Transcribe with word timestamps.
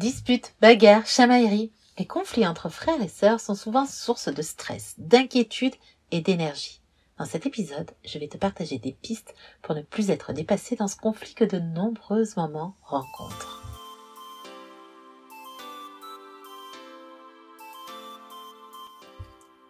Disputes, 0.00 0.54
bagarres, 0.62 1.04
chamailleries, 1.04 1.74
les 1.98 2.06
conflits 2.06 2.46
entre 2.46 2.70
frères 2.70 3.02
et 3.02 3.08
sœurs 3.08 3.38
sont 3.38 3.54
souvent 3.54 3.84
source 3.84 4.32
de 4.32 4.40
stress, 4.40 4.94
d'inquiétude 4.96 5.74
et 6.10 6.22
d'énergie. 6.22 6.80
Dans 7.18 7.26
cet 7.26 7.44
épisode, 7.44 7.90
je 8.06 8.18
vais 8.18 8.28
te 8.28 8.38
partager 8.38 8.78
des 8.78 8.92
pistes 8.92 9.34
pour 9.60 9.74
ne 9.74 9.82
plus 9.82 10.08
être 10.08 10.32
dépassé 10.32 10.74
dans 10.74 10.88
ce 10.88 10.96
conflit 10.96 11.34
que 11.34 11.44
de 11.44 11.58
nombreux 11.58 12.24
moments 12.38 12.78
rencontrent. 12.80 13.62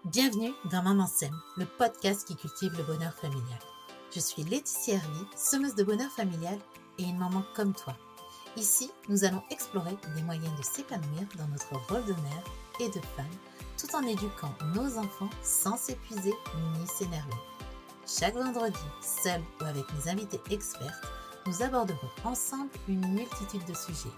Bienvenue 0.04 0.52
dans 0.70 0.84
Maman 0.84 1.08
Sème, 1.08 1.40
le 1.56 1.66
podcast 1.66 2.28
qui 2.28 2.36
cultive 2.36 2.76
le 2.78 2.84
bonheur 2.84 3.14
familial. 3.14 3.58
Je 4.14 4.20
suis 4.20 4.44
Laetitia 4.44 4.94
Hervy, 4.94 5.26
semeuse 5.36 5.74
de 5.74 5.82
bonheur 5.82 6.12
familial 6.12 6.60
et 6.98 7.02
une 7.02 7.18
maman 7.18 7.42
comme 7.56 7.74
toi. 7.74 7.96
Ici, 8.56 8.90
nous 9.08 9.24
allons 9.24 9.42
explorer 9.50 9.96
des 10.16 10.22
moyens 10.22 10.56
de 10.58 10.62
s'épanouir 10.62 11.22
dans 11.38 11.46
notre 11.48 11.72
rôle 11.88 12.04
de 12.04 12.20
mère 12.20 12.44
et 12.80 12.88
de 12.88 13.00
femme, 13.16 13.26
tout 13.78 13.94
en 13.94 14.02
éduquant 14.02 14.52
nos 14.74 14.98
enfants 14.98 15.30
sans 15.42 15.76
s'épuiser 15.76 16.34
ni 16.78 16.86
s'énerver. 16.86 17.30
Chaque 18.06 18.34
vendredi, 18.34 18.78
seul 19.00 19.40
ou 19.60 19.64
avec 19.64 19.84
mes 19.94 20.10
invités 20.10 20.40
expertes, 20.50 21.06
nous 21.46 21.62
aborderons 21.62 22.10
ensemble 22.24 22.70
une 22.88 23.06
multitude 23.14 23.64
de 23.66 23.74
sujets, 23.74 24.14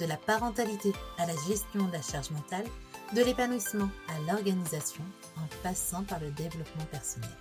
de 0.00 0.06
la 0.06 0.16
parentalité 0.16 0.92
à 1.18 1.26
la 1.26 1.36
gestion 1.46 1.84
de 1.84 1.92
la 1.92 2.02
charge 2.02 2.30
mentale, 2.30 2.66
de 3.14 3.22
l'épanouissement 3.22 3.90
à 4.08 4.18
l'organisation, 4.32 5.04
en 5.36 5.46
passant 5.62 6.04
par 6.04 6.20
le 6.20 6.30
développement 6.30 6.86
personnel. 6.90 7.36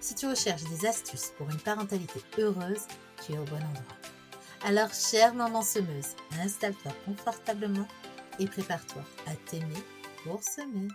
Si 0.00 0.14
tu 0.14 0.26
recherches 0.26 0.64
des 0.64 0.86
astuces 0.86 1.32
pour 1.36 1.48
une 1.50 1.60
parentalité 1.60 2.20
heureuse, 2.38 2.82
tu 3.24 3.34
es 3.34 3.38
au 3.38 3.44
bon 3.44 3.56
endroit. 3.56 4.03
Alors, 4.66 4.94
chère 4.94 5.34
maman 5.34 5.60
semeuse, 5.60 6.16
installe-toi 6.42 6.90
confortablement 7.04 7.86
et 8.38 8.46
prépare-toi 8.46 9.02
à 9.26 9.34
t'aimer 9.44 9.84
pour 10.22 10.42
semer. 10.42 10.88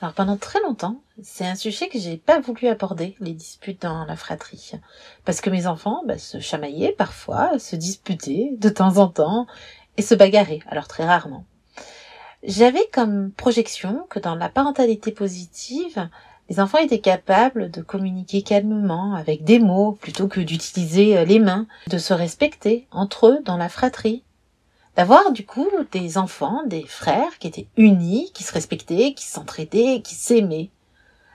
Alors 0.00 0.14
pendant 0.14 0.38
très 0.38 0.62
longtemps, 0.62 1.02
c'est 1.22 1.44
un 1.44 1.54
sujet 1.54 1.90
que 1.90 1.98
j'ai 1.98 2.16
pas 2.16 2.40
voulu 2.40 2.66
aborder, 2.66 3.14
les 3.20 3.34
disputes 3.34 3.82
dans 3.82 4.06
la 4.06 4.16
fratrie. 4.16 4.72
Parce 5.26 5.42
que 5.42 5.50
mes 5.50 5.66
enfants 5.66 6.02
bah, 6.06 6.16
se 6.16 6.40
chamaillaient 6.40 6.94
parfois, 6.96 7.58
se 7.58 7.76
disputaient 7.76 8.52
de 8.56 8.70
temps 8.70 8.96
en 8.96 9.08
temps, 9.08 9.46
et 9.98 10.02
se 10.02 10.14
bagarraient, 10.14 10.60
alors 10.66 10.88
très 10.88 11.04
rarement. 11.04 11.44
J'avais 12.42 12.88
comme 12.90 13.32
projection 13.32 14.06
que 14.08 14.18
dans 14.18 14.34
la 14.34 14.48
parentalité 14.48 15.12
positive, 15.12 16.08
les 16.48 16.60
enfants 16.60 16.78
étaient 16.78 17.00
capables 17.00 17.70
de 17.70 17.82
communiquer 17.82 18.42
calmement 18.42 19.14
avec 19.14 19.44
des 19.44 19.58
mots 19.58 19.92
plutôt 19.92 20.28
que 20.28 20.40
d'utiliser 20.40 21.18
euh, 21.18 21.24
les 21.24 21.38
mains, 21.38 21.66
de 21.88 21.98
se 21.98 22.14
respecter 22.14 22.86
entre 22.90 23.26
eux 23.26 23.38
dans 23.44 23.56
la 23.56 23.68
fratrie, 23.68 24.22
d'avoir 24.96 25.32
du 25.32 25.44
coup 25.44 25.68
des 25.92 26.16
enfants, 26.18 26.62
des 26.66 26.84
frères 26.86 27.38
qui 27.38 27.48
étaient 27.48 27.68
unis, 27.76 28.30
qui 28.32 28.44
se 28.44 28.52
respectaient, 28.52 29.12
qui 29.12 29.26
s'entraidaient, 29.26 30.00
qui 30.02 30.14
s'aimaient. 30.14 30.70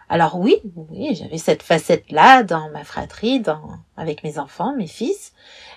Alors 0.10 0.38
oui, 0.38 0.58
oui, 0.76 1.16
j'avais 1.16 1.38
cette 1.38 1.64
facette-là 1.64 2.44
dans 2.44 2.70
ma 2.72 2.84
fratrie, 2.84 3.40
dans, 3.40 3.70
avec 3.96 4.24
mes 4.24 4.38
enfants, 4.38 4.76
mes 4.76 4.88
fils. 4.88 5.34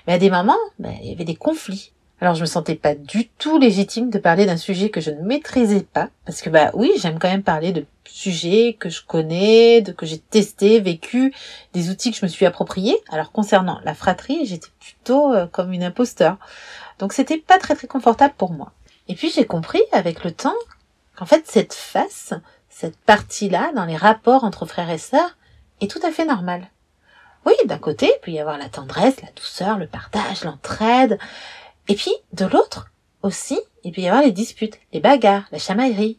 Mais 0.07 0.15
à 0.15 0.19
des 0.19 0.31
moments, 0.31 0.57
ben, 0.79 0.95
il 1.03 1.09
y 1.09 1.13
avait 1.13 1.25
des 1.25 1.37
conflits. 1.37 1.93
Alors 2.21 2.35
je 2.35 2.41
me 2.41 2.47
sentais 2.47 2.77
pas 2.77 2.95
du 2.95 3.29
tout 3.29 3.59
légitime 3.59 4.09
de 4.09 4.19
parler 4.19 4.47
d'un 4.47 4.57
sujet 4.57 4.89
que 4.89 5.03
je 5.03 5.11
ne 5.11 5.21
maîtrisais 5.21 5.83
pas, 5.83 6.09
parce 6.25 6.41
que 6.41 6.49
bah 6.49 6.71
oui, 6.73 6.93
j'aime 6.99 7.19
quand 7.19 7.29
même 7.29 7.43
parler 7.43 7.73
de 7.73 7.85
sujets 8.05 8.77
que 8.79 8.89
je 8.89 9.03
connais, 9.05 9.83
de 9.83 9.93
que 9.93 10.07
j'ai 10.07 10.19
testé, 10.19 10.81
vécu, 10.81 11.35
des 11.75 11.91
outils 11.91 12.13
que 12.13 12.17
je 12.17 12.25
me 12.25 12.31
suis 12.31 12.47
appropriés. 12.47 12.97
Alors 13.11 13.33
concernant 13.33 13.81
la 13.85 13.95
fratrie, 13.95 14.47
j'étais 14.47 14.71
plutôt 14.81 15.35
euh, 15.35 15.47
comme 15.47 15.73
une 15.73 15.85
imposteur. 15.85 16.39
Donc 16.99 17.13
c'était 17.13 17.39
pas 17.39 17.59
très 17.59 17.75
très 17.75 17.87
confortable 17.87 18.35
pour 18.39 18.51
moi. 18.51 18.73
Et 19.09 19.15
puis 19.15 19.31
j'ai 19.31 19.45
compris 19.45 19.83
avec 19.93 20.25
le 20.25 20.31
temps 20.31 20.57
qu'en 21.17 21.27
fait 21.27 21.47
cette 21.47 21.75
face, 21.75 22.33
cette 22.71 22.97
partie-là 22.97 23.73
dans 23.75 23.85
les 23.85 23.97
rapports 23.97 24.45
entre 24.45 24.65
frères 24.65 24.91
et 24.91 24.99
sœurs 24.99 25.37
est 25.83 25.91
tout 25.91 26.01
à 26.03 26.11
fait 26.11 26.25
normale. 26.25 26.69
Oui, 27.45 27.55
d'un 27.67 27.79
côté, 27.79 28.07
il 28.07 28.21
peut 28.23 28.33
y 28.33 28.41
avoir 28.41 28.59
la 28.59 28.69
tendresse, 28.69 29.23
la 29.23 29.31
douceur, 29.37 29.79
le 29.79 29.87
partage, 29.87 30.43
l'entraide, 30.43 31.17
et 31.89 31.95
puis, 31.95 32.13
de 32.33 32.47
l'autre, 32.47 32.91
aussi, 33.23 33.59
il 33.85 33.93
peut 33.93 34.01
y 34.01 34.09
avoir 34.09 34.23
les 34.23 34.33
disputes, 34.33 34.79
les 34.93 35.01
bagarres, 35.01 35.47
la 35.53 35.59
chamaillerie. 35.59 36.19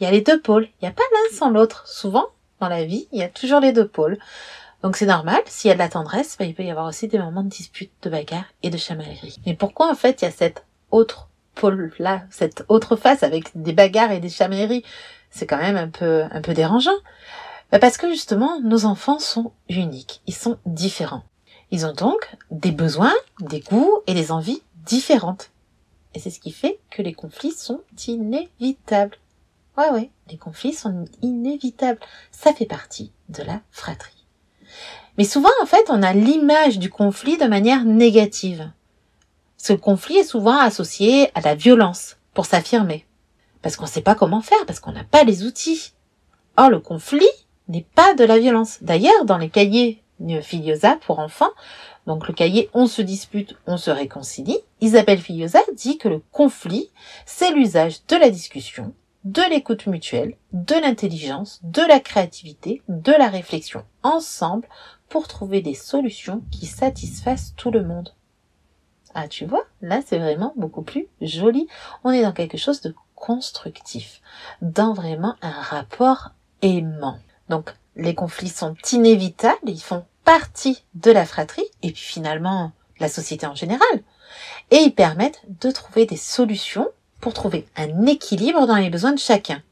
Il 0.00 0.04
y 0.04 0.06
a 0.06 0.10
les 0.10 0.20
deux 0.20 0.40
pôles. 0.40 0.64
Il 0.64 0.84
n'y 0.84 0.88
a 0.88 0.92
pas 0.92 1.02
l'un 1.12 1.36
sans 1.36 1.50
l'autre. 1.50 1.86
Souvent, 1.86 2.26
dans 2.60 2.68
la 2.68 2.84
vie, 2.84 3.08
il 3.12 3.18
y 3.18 3.22
a 3.22 3.28
toujours 3.28 3.60
les 3.60 3.72
deux 3.72 3.86
pôles. 3.86 4.18
Donc 4.82 4.96
c'est 4.96 5.06
normal, 5.06 5.40
s'il 5.46 5.68
y 5.68 5.72
a 5.72 5.74
de 5.74 5.78
la 5.78 5.88
tendresse, 5.88 6.36
bah, 6.38 6.44
il 6.44 6.54
peut 6.54 6.62
y 6.62 6.70
avoir 6.70 6.86
aussi 6.86 7.08
des 7.08 7.18
moments 7.18 7.42
de 7.42 7.48
dispute, 7.48 7.90
de 8.02 8.10
bagarre 8.10 8.44
et 8.62 8.68
de 8.68 8.76
chamaillerie. 8.76 9.40
Mais 9.46 9.54
pourquoi 9.54 9.90
en 9.90 9.94
fait 9.94 10.20
il 10.20 10.26
y 10.26 10.28
a 10.28 10.30
cette 10.30 10.66
autre 10.90 11.28
pôle-là, 11.54 12.24
cette 12.28 12.66
autre 12.68 12.94
face 12.94 13.22
avec 13.22 13.46
des 13.54 13.72
bagarres 13.72 14.12
et 14.12 14.20
des 14.20 14.28
chamailleries? 14.28 14.84
C'est 15.30 15.46
quand 15.46 15.56
même 15.56 15.78
un 15.78 15.88
peu, 15.88 16.24
un 16.30 16.42
peu 16.42 16.52
dérangeant. 16.52 16.98
Bah, 17.72 17.78
parce 17.78 17.96
que 17.96 18.10
justement, 18.10 18.60
nos 18.60 18.84
enfants 18.84 19.18
sont 19.18 19.52
uniques, 19.70 20.20
ils 20.26 20.34
sont 20.34 20.58
différents. 20.66 21.24
Ils 21.70 21.86
ont 21.86 21.94
donc 21.94 22.36
des 22.50 22.70
besoins, 22.70 23.14
des 23.40 23.60
goûts 23.60 24.02
et 24.06 24.12
des 24.12 24.32
envies 24.32 24.62
différentes. 24.84 25.50
Et 26.14 26.20
c'est 26.20 26.30
ce 26.30 26.40
qui 26.40 26.52
fait 26.52 26.78
que 26.90 27.02
les 27.02 27.12
conflits 27.12 27.52
sont 27.52 27.80
inévitables. 28.06 29.16
Ouais, 29.76 29.90
ouais, 29.90 30.10
les 30.30 30.36
conflits 30.36 30.72
sont 30.72 31.06
inévitables. 31.22 31.98
Ça 32.30 32.52
fait 32.52 32.66
partie 32.66 33.12
de 33.28 33.42
la 33.42 33.60
fratrie. 33.70 34.24
Mais 35.18 35.24
souvent, 35.24 35.50
en 35.62 35.66
fait, 35.66 35.86
on 35.88 36.02
a 36.02 36.12
l'image 36.12 36.78
du 36.78 36.90
conflit 36.90 37.36
de 37.36 37.46
manière 37.46 37.84
négative. 37.84 38.70
Ce 39.56 39.72
conflit 39.72 40.18
est 40.18 40.24
souvent 40.24 40.58
associé 40.58 41.30
à 41.34 41.40
la 41.40 41.54
violence 41.54 42.16
pour 42.32 42.46
s'affirmer. 42.46 43.06
Parce 43.62 43.76
qu'on 43.76 43.84
ne 43.84 43.90
sait 43.90 44.02
pas 44.02 44.14
comment 44.14 44.42
faire, 44.42 44.66
parce 44.66 44.80
qu'on 44.80 44.92
n'a 44.92 45.04
pas 45.04 45.24
les 45.24 45.44
outils. 45.44 45.94
Or, 46.56 46.70
le 46.70 46.80
conflit 46.80 47.26
n'est 47.68 47.86
pas 47.94 48.14
de 48.14 48.24
la 48.24 48.38
violence. 48.38 48.78
D'ailleurs, 48.82 49.24
dans 49.24 49.38
les 49.38 49.48
cahiers 49.48 50.02
Filiosa 50.42 50.96
pour 50.96 51.18
enfants, 51.18 51.50
donc 52.06 52.28
le 52.28 52.34
cahier 52.34 52.70
On 52.74 52.86
se 52.86 53.02
dispute, 53.02 53.56
on 53.66 53.76
se 53.76 53.90
réconcilie, 53.90 54.58
Isabelle 54.80 55.20
Filiosa 55.20 55.60
dit 55.74 55.98
que 55.98 56.08
le 56.08 56.22
conflit, 56.32 56.90
c'est 57.26 57.52
l'usage 57.52 58.04
de 58.06 58.16
la 58.16 58.30
discussion, 58.30 58.94
de 59.24 59.42
l'écoute 59.48 59.86
mutuelle, 59.86 60.36
de 60.52 60.74
l'intelligence, 60.74 61.60
de 61.62 61.82
la 61.82 62.00
créativité, 62.00 62.82
de 62.88 63.12
la 63.12 63.28
réflexion 63.28 63.84
ensemble 64.02 64.68
pour 65.08 65.28
trouver 65.28 65.62
des 65.62 65.74
solutions 65.74 66.42
qui 66.50 66.66
satisfassent 66.66 67.54
tout 67.56 67.70
le 67.70 67.84
monde. 67.84 68.14
Ah, 69.14 69.28
tu 69.28 69.46
vois, 69.46 69.64
là 69.80 70.00
c'est 70.04 70.18
vraiment 70.18 70.52
beaucoup 70.56 70.82
plus 70.82 71.06
joli. 71.20 71.68
On 72.02 72.10
est 72.10 72.22
dans 72.22 72.32
quelque 72.32 72.58
chose 72.58 72.80
de 72.80 72.94
constructif, 73.14 74.20
dans 74.60 74.92
vraiment 74.92 75.36
un 75.40 75.52
rapport 75.52 76.32
aimant. 76.62 77.18
Donc 77.48 77.74
les 77.96 78.14
conflits 78.14 78.48
sont 78.48 78.74
inévitables, 78.92 79.68
ils 79.68 79.80
font 79.80 80.04
partie 80.24 80.84
de 80.94 81.10
la 81.10 81.26
fratrie 81.26 81.68
et 81.82 81.92
puis 81.92 82.02
finalement 82.02 82.72
la 82.98 83.08
société 83.08 83.46
en 83.46 83.54
général. 83.54 84.02
Et 84.70 84.78
ils 84.78 84.94
permettent 84.94 85.42
de 85.60 85.70
trouver 85.70 86.06
des 86.06 86.16
solutions 86.16 86.88
pour 87.20 87.34
trouver 87.34 87.66
un 87.76 88.06
équilibre 88.06 88.66
dans 88.66 88.76
les 88.76 88.90
besoins 88.90 89.12
de 89.12 89.18
chacun. 89.18 89.62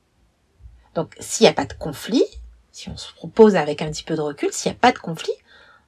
Donc 0.95 1.15
s'il 1.21 1.45
n'y 1.45 1.51
a 1.51 1.55
pas 1.55 1.65
de 1.65 1.73
conflit, 1.73 2.25
si 2.71 2.89
on 2.89 2.97
se 2.97 3.13
propose 3.15 3.57
avec 3.57 3.83
un 3.83 3.91
petit 3.91 4.05
peu 4.05 4.17
de 4.17 4.21
recul, 4.21 4.53
s'il 4.53 4.71
n'y 4.71 4.77
a 4.77 4.81
pas 4.81 4.93
de 4.93 4.99
conflit, 4.99 5.33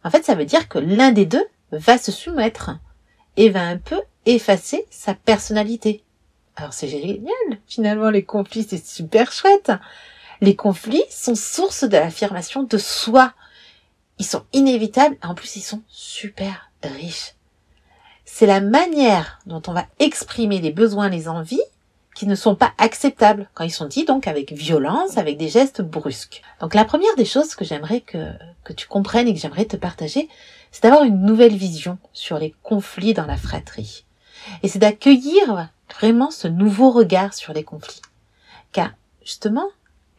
en 0.03 0.11
fait 0.11 0.25
ça 0.25 0.35
veut 0.35 0.45
dire 0.45 0.69
que 0.69 0.79
l'un 0.79 1.13
des 1.13 1.27
deux 1.27 1.45
va 1.73 1.99
se 1.99 2.13
soumettre 2.13 2.71
et 3.37 3.51
va 3.51 3.63
un 3.63 3.79
peu 3.79 4.01
effacer 4.27 4.87
sa 4.91 5.15
personnalité. 5.15 6.05
Alors 6.57 6.73
c'est 6.73 6.89
génial, 6.89 7.25
finalement 7.67 8.11
les 8.11 8.25
conflits 8.25 8.67
c'est 8.69 8.85
super 8.85 9.33
chouette. 9.33 9.73
Les 10.41 10.57
conflits 10.57 11.05
sont 11.11 11.35
source 11.35 11.85
de 11.85 11.97
l'affirmation 11.97 12.63
de 12.63 12.79
soi, 12.79 13.33
ils 14.19 14.27
sont 14.27 14.45
inévitables 14.53 15.17
en 15.23 15.35
plus 15.35 15.57
ils 15.57 15.63
sont 15.63 15.83
super 15.89 16.71
riches. 16.83 17.35
C'est 18.25 18.47
la 18.47 18.61
manière 18.61 19.39
dont 19.47 19.63
on 19.67 19.73
va 19.73 19.87
exprimer 19.99 20.61
les 20.61 20.73
besoins, 20.73 21.09
les 21.09 21.29
envies 21.29 21.63
qui 22.15 22.27
ne 22.27 22.35
sont 22.35 22.55
pas 22.55 22.73
acceptables 22.79 23.49
quand 23.55 23.65
ils 23.65 23.73
sont 23.73 23.87
dits 23.87 24.05
donc 24.05 24.29
avec 24.29 24.53
violence, 24.53 25.19
avec 25.19 25.37
des 25.37 25.49
gestes 25.49 25.83
brusques. 25.83 26.43
Donc 26.61 26.75
la 26.75 26.85
première 26.85 27.15
des 27.17 27.25
choses 27.25 27.55
que 27.55 27.65
j'aimerais 27.65 28.01
que, 28.01 28.33
que 28.63 28.73
tu 28.73 28.87
comprennes 28.87 29.29
et 29.29 29.35
que 29.35 29.41
j'aimerais 29.41 29.65
te 29.65 29.77
partager, 29.77 30.29
c'est 30.71 30.85
d'avoir 30.85 31.05
une 31.05 31.23
nouvelle 31.23 31.57
vision 31.57 31.99
sur 32.13 32.39
les 32.39 32.55
conflits 32.63 33.15
dans 33.15 33.27
la 33.27 33.37
fratrie. 33.37 34.05
Et 34.63 34.69
c'est 34.69 34.79
d'accueillir 34.79 35.69
vraiment 35.99 36.31
ce 36.31 36.49
nouveau 36.49 36.91
regard 36.91 37.35
sur 37.35 37.53
les 37.53 37.65
conflits. 37.65 38.03
Car 38.73 38.91
justement, 39.25 39.69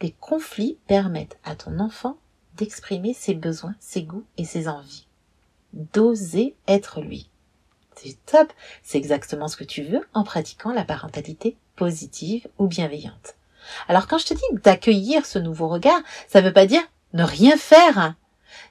les 0.01 0.11
conflits 0.11 0.77
permettent 0.87 1.37
à 1.43 1.55
ton 1.55 1.79
enfant 1.79 2.17
d'exprimer 2.55 3.13
ses 3.13 3.33
besoins, 3.33 3.75
ses 3.79 4.03
goûts 4.03 4.25
et 4.37 4.45
ses 4.45 4.67
envies. 4.67 5.07
D'oser 5.73 6.55
être 6.67 7.01
lui. 7.01 7.29
C'est 7.95 8.17
top, 8.25 8.51
c'est 8.83 8.97
exactement 8.97 9.47
ce 9.47 9.57
que 9.57 9.63
tu 9.63 9.83
veux 9.83 10.07
en 10.13 10.23
pratiquant 10.23 10.71
la 10.71 10.83
parentalité 10.83 11.57
positive 11.75 12.47
ou 12.57 12.67
bienveillante. 12.67 13.35
Alors 13.87 14.07
quand 14.07 14.17
je 14.17 14.27
te 14.27 14.33
dis 14.33 14.61
d'accueillir 14.63 15.25
ce 15.25 15.39
nouveau 15.39 15.67
regard, 15.67 15.99
ça 16.27 16.41
ne 16.41 16.47
veut 16.47 16.53
pas 16.53 16.65
dire 16.65 16.81
ne 17.13 17.23
rien 17.23 17.57
faire. 17.57 18.15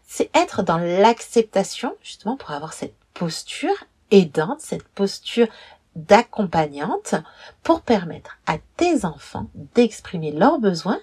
C'est 0.06 0.30
être 0.34 0.62
dans 0.62 0.78
l'acceptation 0.78 1.94
justement 2.02 2.36
pour 2.36 2.50
avoir 2.50 2.72
cette 2.72 2.94
posture 3.14 3.84
aidante, 4.10 4.60
cette 4.60 4.86
posture 4.88 5.48
d'accompagnante 5.96 7.14
pour 7.62 7.82
permettre 7.82 8.38
à 8.46 8.58
tes 8.76 9.04
enfants 9.04 9.48
d'exprimer 9.74 10.32
leurs 10.32 10.58
besoins 10.58 11.00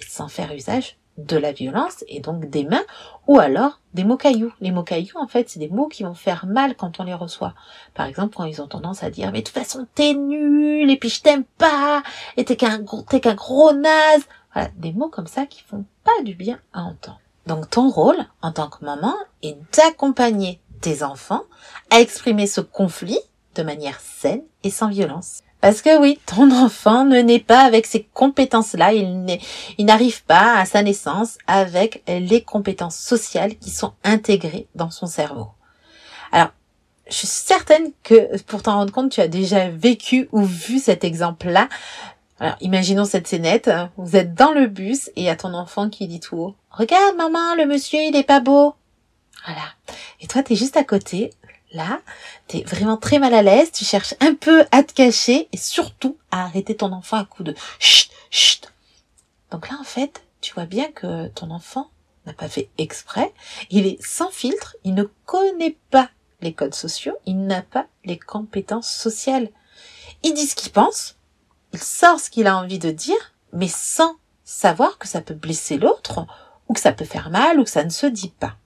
sans 0.00 0.28
faire 0.28 0.52
usage 0.52 0.98
de 1.18 1.36
la 1.36 1.52
violence 1.52 2.04
et 2.08 2.20
donc 2.20 2.50
des 2.50 2.64
mains 2.64 2.84
ou 3.26 3.38
alors 3.38 3.80
des 3.94 4.04
mots 4.04 4.16
cailloux. 4.16 4.52
Les 4.60 4.70
mots 4.70 4.82
cailloux, 4.82 5.18
en 5.18 5.26
fait, 5.26 5.48
c'est 5.48 5.58
des 5.58 5.68
mots 5.68 5.88
qui 5.88 6.02
vont 6.02 6.14
faire 6.14 6.46
mal 6.46 6.76
quand 6.76 7.00
on 7.00 7.04
les 7.04 7.14
reçoit. 7.14 7.54
Par 7.94 8.06
exemple, 8.06 8.34
quand 8.36 8.44
ils 8.44 8.60
ont 8.60 8.66
tendance 8.66 9.02
à 9.02 9.10
dire, 9.10 9.32
mais 9.32 9.40
de 9.40 9.44
toute 9.44 9.54
façon, 9.54 9.86
t'es 9.94 10.14
nul, 10.14 10.90
et 10.90 10.96
puis 10.96 11.08
je 11.08 11.22
t'aime 11.22 11.44
pas, 11.58 12.02
et 12.36 12.44
t'es 12.44 12.56
qu'un 12.56 12.78
gros, 12.78 13.02
t'es 13.02 13.20
qu'un 13.20 13.34
gros 13.34 13.72
naze. 13.72 14.26
Voilà, 14.52 14.70
des 14.76 14.92
mots 14.92 15.08
comme 15.08 15.26
ça 15.26 15.46
qui 15.46 15.62
font 15.62 15.84
pas 16.04 16.22
du 16.24 16.34
bien 16.34 16.58
à 16.72 16.82
entendre. 16.82 17.20
Donc 17.46 17.70
ton 17.70 17.88
rôle, 17.88 18.26
en 18.42 18.52
tant 18.52 18.68
que 18.68 18.84
maman, 18.84 19.14
est 19.42 19.56
d'accompagner 19.76 20.60
tes 20.80 21.02
enfants 21.02 21.42
à 21.90 22.00
exprimer 22.00 22.46
ce 22.46 22.60
conflit 22.60 23.18
de 23.54 23.62
manière 23.62 24.00
saine 24.00 24.42
et 24.62 24.70
sans 24.70 24.88
violence. 24.88 25.42
Parce 25.66 25.82
que 25.82 25.98
oui, 25.98 26.20
ton 26.26 26.52
enfant 26.64 27.04
ne 27.04 27.18
naît 27.18 27.40
pas 27.40 27.62
avec 27.62 27.86
ces 27.86 28.04
compétences-là, 28.14 28.92
il, 28.92 29.40
il 29.78 29.84
n'arrive 29.84 30.22
pas 30.22 30.56
à 30.56 30.64
sa 30.64 30.80
naissance 30.80 31.38
avec 31.48 32.04
les 32.06 32.40
compétences 32.42 32.96
sociales 32.96 33.56
qui 33.56 33.70
sont 33.70 33.92
intégrées 34.04 34.68
dans 34.76 34.90
son 34.92 35.06
cerveau. 35.06 35.48
Alors, 36.30 36.50
je 37.10 37.16
suis 37.16 37.26
certaine 37.26 37.90
que 38.04 38.40
pour 38.42 38.62
t'en 38.62 38.74
rendre 38.74 38.92
compte, 38.92 39.10
tu 39.10 39.20
as 39.20 39.26
déjà 39.26 39.68
vécu 39.68 40.28
ou 40.30 40.44
vu 40.44 40.78
cet 40.78 41.02
exemple-là. 41.02 41.68
Alors, 42.38 42.54
imaginons 42.60 43.04
cette 43.04 43.26
scénette, 43.26 43.68
vous 43.96 44.14
êtes 44.14 44.34
dans 44.34 44.52
le 44.52 44.68
bus 44.68 45.08
et 45.16 45.22
il 45.22 45.24
y 45.24 45.28
a 45.28 45.34
ton 45.34 45.52
enfant 45.52 45.90
qui 45.90 46.06
dit 46.06 46.20
tout 46.20 46.36
haut, 46.36 46.54
Regarde 46.70 47.16
maman, 47.16 47.56
le 47.56 47.66
monsieur, 47.66 47.98
il 47.98 48.14
est 48.14 48.22
pas 48.22 48.38
beau. 48.38 48.76
Voilà. 49.44 49.62
Et 50.20 50.28
toi, 50.28 50.44
t'es 50.44 50.54
juste 50.54 50.76
à 50.76 50.84
côté, 50.84 51.32
là, 51.72 52.00
t'es 52.46 52.62
vraiment 52.62 52.96
très 52.96 53.18
mal 53.18 53.34
à 53.34 53.42
l'aise, 53.42 53.72
tu 53.72 53.84
cherches 53.84 54.14
un 54.20 54.34
peu 54.34 54.64
à 54.72 54.82
te 54.82 54.92
cacher 54.92 55.48
et 55.52 55.56
surtout 55.56 56.16
à 56.30 56.44
arrêter 56.44 56.76
ton 56.76 56.92
enfant 56.92 57.18
à 57.18 57.24
coup 57.24 57.42
de 57.42 57.54
chut, 57.78 58.10
chut. 58.30 58.72
Donc 59.50 59.68
là, 59.68 59.76
en 59.80 59.84
fait, 59.84 60.22
tu 60.40 60.54
vois 60.54 60.66
bien 60.66 60.90
que 60.92 61.28
ton 61.28 61.50
enfant 61.50 61.90
n'a 62.26 62.32
pas 62.32 62.48
fait 62.48 62.68
exprès, 62.78 63.32
il 63.70 63.86
est 63.86 64.02
sans 64.02 64.30
filtre, 64.30 64.76
il 64.84 64.94
ne 64.94 65.04
connaît 65.24 65.76
pas 65.90 66.10
les 66.40 66.52
codes 66.52 66.74
sociaux, 66.74 67.16
il 67.24 67.46
n'a 67.46 67.62
pas 67.62 67.86
les 68.04 68.18
compétences 68.18 68.90
sociales. 68.90 69.48
Il 70.22 70.34
dit 70.34 70.46
ce 70.46 70.54
qu'il 70.54 70.72
pense, 70.72 71.16
il 71.72 71.82
sort 71.82 72.20
ce 72.20 72.30
qu'il 72.30 72.46
a 72.46 72.56
envie 72.56 72.78
de 72.78 72.90
dire, 72.90 73.34
mais 73.52 73.68
sans 73.68 74.16
savoir 74.44 74.98
que 74.98 75.08
ça 75.08 75.20
peut 75.20 75.34
blesser 75.34 75.78
l'autre, 75.78 76.26
ou 76.68 76.74
que 76.74 76.80
ça 76.80 76.92
peut 76.92 77.04
faire 77.04 77.30
mal, 77.30 77.60
ou 77.60 77.64
que 77.64 77.70
ça 77.70 77.84
ne 77.84 77.90
se 77.90 78.06
dit 78.06 78.32
pas. 78.38 78.56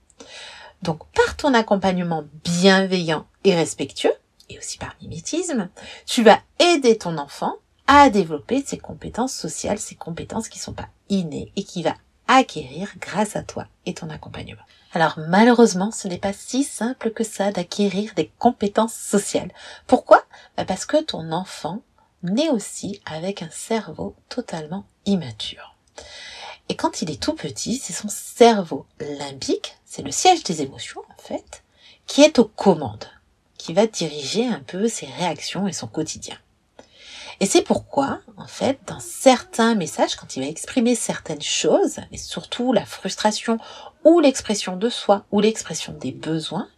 Donc 0.83 1.07
par 1.13 1.37
ton 1.37 1.55
accompagnement 1.55 2.25
bienveillant 2.45 3.27
et 3.45 3.55
respectueux, 3.55 4.13
et 4.49 4.59
aussi 4.59 4.79
par 4.79 4.97
mimétisme, 5.01 5.69
tu 6.07 6.23
vas 6.23 6.41
aider 6.59 6.99
ton 6.99 7.19
enfant 7.19 7.55
à 7.87 8.11
développer 8.11 8.63
ses 8.63 8.79
compétences 8.79 9.35
sociales, 9.35 9.79
ses 9.79 9.95
compétences 9.95 10.49
qui 10.49 10.59
sont 10.59 10.73
pas 10.73 10.89
innées 11.09 11.53
et 11.57 11.65
qui 11.65 11.83
va 11.83 11.95
acquérir 12.29 12.93
grâce 12.99 13.37
à 13.37 13.43
toi 13.43 13.67
et 13.87 13.95
ton 13.95 14.09
accompagnement. 14.11 14.63
Alors 14.93 15.19
malheureusement, 15.19 15.91
ce 15.91 16.09
n'est 16.09 16.19
pas 16.19 16.33
si 16.33 16.65
simple 16.65 17.11
que 17.11 17.25
ça 17.25 17.53
d'acquérir 17.53 18.13
des 18.15 18.31
compétences 18.39 18.95
sociales. 18.95 19.53
Pourquoi? 19.87 20.25
Bah, 20.57 20.65
Parce 20.65 20.87
que 20.87 21.03
ton 21.03 21.33
enfant 21.33 21.83
naît 22.23 22.51
aussi 22.51 23.01
avec 23.07 23.43
un 23.43 23.51
cerveau 23.51 24.15
totalement 24.29 24.85
immature. 25.07 25.77
Et 26.71 26.77
quand 26.77 27.03
il 27.03 27.11
est 27.11 27.21
tout 27.21 27.35
petit, 27.35 27.79
c'est 27.79 27.93
son 27.93 28.09
cerveau 28.09 28.87
limbique, 29.01 29.77
c'est 29.85 30.03
le 30.03 30.13
siège 30.13 30.45
des 30.45 30.63
émotions 30.63 31.01
en 31.01 31.21
fait, 31.21 31.65
qui 32.07 32.23
est 32.23 32.39
aux 32.39 32.45
commandes, 32.45 33.11
qui 33.59 33.73
va 33.73 33.89
diriger 33.89 34.47
un 34.47 34.61
peu 34.61 34.87
ses 34.87 35.07
réactions 35.07 35.67
et 35.67 35.73
son 35.73 35.89
quotidien. 35.89 36.39
Et 37.41 37.47
c'est 37.47 37.63
pourquoi, 37.63 38.21
en 38.37 38.47
fait, 38.47 38.79
dans 38.87 39.01
certains 39.01 39.75
messages, 39.75 40.15
quand 40.15 40.37
il 40.37 40.45
va 40.45 40.49
exprimer 40.49 40.95
certaines 40.95 41.43
choses, 41.43 41.99
et 42.13 42.19
surtout 42.19 42.73
la 42.73 42.87
frustration 42.87 43.59
ou 44.05 44.21
l'expression 44.21 44.77
de 44.77 44.91
soi 44.91 45.25
ou 45.33 45.41
l'expression 45.41 45.93
des 45.93 46.13
besoins, 46.13 46.69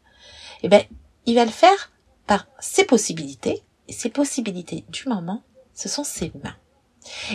eh 0.63 0.71
ben, 0.71 0.85
il 1.27 1.35
va 1.35 1.45
le 1.45 1.51
faire 1.51 1.93
par 2.27 2.47
ses 2.61 2.85
possibilités, 2.85 3.63
et 3.89 3.93
ses 3.93 4.09
possibilités 4.09 4.87
du 4.89 5.07
moment, 5.11 5.43
ce 5.75 5.91
sont 5.91 6.05
ses 6.05 6.33
mains. 6.43 6.57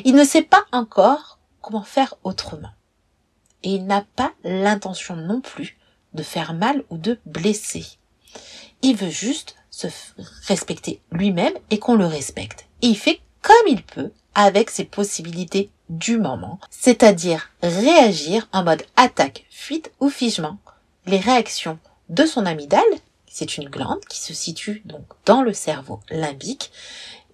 Il 0.05 0.15
ne 0.15 0.23
sait 0.23 0.41
pas 0.41 0.65
encore 0.71 1.36
comment 1.67 1.83
faire 1.83 2.15
autrement. 2.23 2.71
Et 3.63 3.71
il 3.71 3.85
n'a 3.85 4.05
pas 4.15 4.31
l'intention 4.45 5.17
non 5.17 5.41
plus 5.41 5.77
de 6.13 6.23
faire 6.23 6.53
mal 6.53 6.85
ou 6.89 6.97
de 6.97 7.19
blesser. 7.25 7.85
Il 8.81 8.95
veut 8.95 9.09
juste 9.09 9.57
se 9.69 9.87
respecter 10.47 11.01
lui-même 11.11 11.53
et 11.69 11.77
qu'on 11.77 11.95
le 11.95 12.05
respecte. 12.05 12.67
Et 12.81 12.87
il 12.87 12.97
fait 12.97 13.19
comme 13.41 13.67
il 13.67 13.83
peut 13.83 14.13
avec 14.33 14.69
ses 14.69 14.85
possibilités 14.85 15.69
du 15.89 16.17
moment, 16.17 16.57
c'est-à-dire 16.69 17.49
réagir 17.61 18.47
en 18.53 18.63
mode 18.63 18.83
attaque, 18.95 19.45
fuite 19.49 19.91
ou 19.99 20.09
figement. 20.09 20.59
Les 21.05 21.19
réactions 21.19 21.79
de 22.07 22.25
son 22.25 22.45
amygdale, 22.45 22.81
c'est 23.27 23.57
une 23.57 23.69
glande 23.69 24.05
qui 24.05 24.21
se 24.21 24.33
situe 24.33 24.83
donc 24.85 25.03
dans 25.25 25.41
le 25.41 25.53
cerveau 25.53 25.99
limbique, 26.09 26.71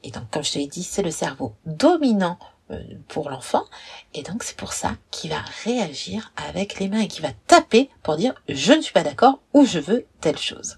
et 0.04 0.10
donc 0.10 0.30
comme 0.32 0.44
je 0.44 0.54
te 0.54 0.58
l'ai 0.58 0.68
dit, 0.68 0.84
c'est 0.84 1.04
le 1.04 1.12
cerveau 1.12 1.54
dominant 1.66 2.40
pour 3.08 3.30
l'enfant. 3.30 3.66
Et 4.14 4.24
donc 4.24 4.44
c'est 4.44 4.58
pour 4.58 4.74
ça 4.74 4.96
qu'il 5.12 5.32
va 5.32 5.44
réagir 5.64 6.32
avec 6.36 6.80
les 6.80 6.88
mains 6.88 7.02
et 7.02 7.08
qu'il 7.08 7.24
va 7.24 7.34
taper 7.48 7.90
pour 8.02 8.16
dire 8.16 8.34
je 8.50 8.74
ne 8.74 8.82
suis 8.82 8.94
pas 8.94 9.04
d'accord 9.04 9.40
ou 9.54 9.66
je 9.66 9.80
veux 9.80 10.06
telle 10.22 10.38
chose. 10.38 10.78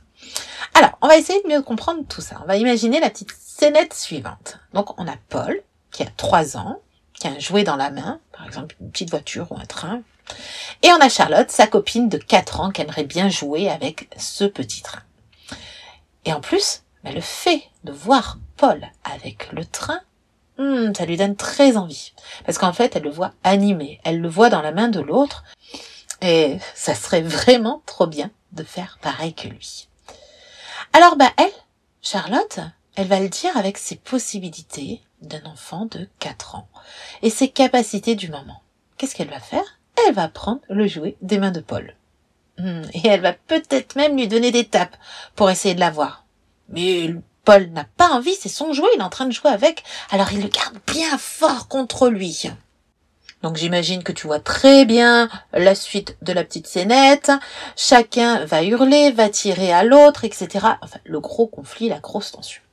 Alors, 0.73 0.97
on 1.01 1.07
va 1.07 1.17
essayer 1.17 1.41
de 1.43 1.47
mieux 1.47 1.61
comprendre 1.61 2.01
tout 2.07 2.21
ça. 2.21 2.39
On 2.43 2.47
va 2.47 2.57
imaginer 2.57 2.99
la 2.99 3.09
petite 3.09 3.31
scénette 3.31 3.93
suivante. 3.93 4.59
Donc 4.73 4.99
on 4.99 5.07
a 5.07 5.15
Paul 5.29 5.61
qui 5.91 6.03
a 6.03 6.07
3 6.17 6.57
ans, 6.57 6.81
qui 7.13 7.27
a 7.27 7.31
un 7.31 7.39
jouet 7.39 7.63
dans 7.63 7.77
la 7.77 7.91
main, 7.91 8.19
par 8.33 8.45
exemple 8.45 8.75
une 8.81 8.91
petite 8.91 9.09
voiture 9.09 9.51
ou 9.51 9.57
un 9.57 9.65
train. 9.65 10.01
Et 10.81 10.89
on 10.91 10.99
a 10.99 11.09
Charlotte, 11.09 11.51
sa 11.51 11.67
copine 11.67 12.09
de 12.09 12.17
4 12.17 12.59
ans, 12.59 12.71
qui 12.71 12.81
aimerait 12.81 13.05
bien 13.05 13.29
jouer 13.29 13.69
avec 13.69 14.09
ce 14.17 14.43
petit 14.43 14.81
train. 14.81 15.03
Et 16.25 16.33
en 16.33 16.41
plus, 16.41 16.81
bah, 17.03 17.11
le 17.11 17.21
fait 17.21 17.63
de 17.83 17.91
voir 17.91 18.39
Paul 18.57 18.85
avec 19.03 19.51
le 19.51 19.63
train 19.63 20.01
Hmm, 20.57 20.93
ça 20.95 21.05
lui 21.05 21.17
donne 21.17 21.35
très 21.35 21.77
envie. 21.77 22.13
Parce 22.45 22.57
qu'en 22.57 22.73
fait, 22.73 22.95
elle 22.95 23.03
le 23.03 23.09
voit 23.09 23.33
animé, 23.43 23.99
elle 24.03 24.21
le 24.21 24.29
voit 24.29 24.49
dans 24.49 24.61
la 24.61 24.71
main 24.71 24.87
de 24.87 25.01
l'autre, 25.01 25.43
et 26.21 26.57
ça 26.73 26.95
serait 26.95 27.21
vraiment 27.21 27.81
trop 27.85 28.07
bien 28.07 28.31
de 28.53 28.63
faire 28.63 28.97
pareil 29.01 29.33
que 29.33 29.47
lui. 29.47 29.89
Alors, 30.93 31.17
bah, 31.17 31.31
elle, 31.37 31.51
Charlotte, 32.01 32.59
elle 32.95 33.07
va 33.07 33.19
le 33.19 33.29
dire 33.29 33.55
avec 33.57 33.77
ses 33.77 33.95
possibilités 33.95 35.01
d'un 35.21 35.43
enfant 35.45 35.85
de 35.85 36.07
4 36.19 36.55
ans 36.55 36.67
et 37.21 37.29
ses 37.29 37.49
capacités 37.49 38.15
du 38.15 38.29
moment. 38.29 38.61
Qu'est-ce 38.97 39.15
qu'elle 39.15 39.29
va 39.29 39.39
faire? 39.39 39.79
Elle 40.07 40.13
va 40.13 40.27
prendre 40.27 40.61
le 40.69 40.87
jouet 40.87 41.17
des 41.21 41.37
mains 41.37 41.51
de 41.51 41.59
Paul. 41.59 41.95
Hmm, 42.57 42.83
et 42.93 43.07
elle 43.07 43.21
va 43.21 43.33
peut-être 43.33 43.95
même 43.95 44.15
lui 44.15 44.27
donner 44.27 44.51
des 44.51 44.65
tapes 44.65 44.95
pour 45.35 45.49
essayer 45.49 45.75
de 45.75 45.79
l'avoir. 45.79 46.25
Mais 46.69 47.13
Paul 47.45 47.69
n'a 47.71 47.85
pas 47.97 48.09
envie, 48.09 48.35
c'est 48.35 48.49
son 48.49 48.73
jouet, 48.73 48.89
il 48.95 48.99
est 48.99 49.03
en 49.03 49.09
train 49.09 49.27
de 49.27 49.31
jouer 49.31 49.51
avec, 49.51 49.83
alors 50.09 50.33
il 50.33 50.41
le 50.41 50.49
garde 50.49 50.77
bien 50.87 51.17
fort 51.17 51.67
contre 51.67 52.09
lui. 52.09 52.49
Donc 53.43 53.57
j'imagine 53.57 54.01
que 54.01 54.11
tu 54.11 54.25
vois 54.25 54.39
très 54.39 54.85
bien 54.85 55.29
la 55.53 55.75
suite 55.75 56.17
de 56.23 56.33
la 56.33 56.43
petite 56.43 56.65
scénette. 56.65 57.31
Chacun 57.75 58.43
va 58.45 58.63
hurler, 58.63 59.11
va 59.11 59.29
tirer 59.29 59.71
à 59.71 59.83
l'autre, 59.83 60.23
etc. 60.25 60.65
Enfin, 60.81 60.97
le 61.05 61.19
gros 61.19 61.45
conflit, 61.45 61.87
la 61.87 61.99
grosse 61.99 62.31
tension. 62.31 62.63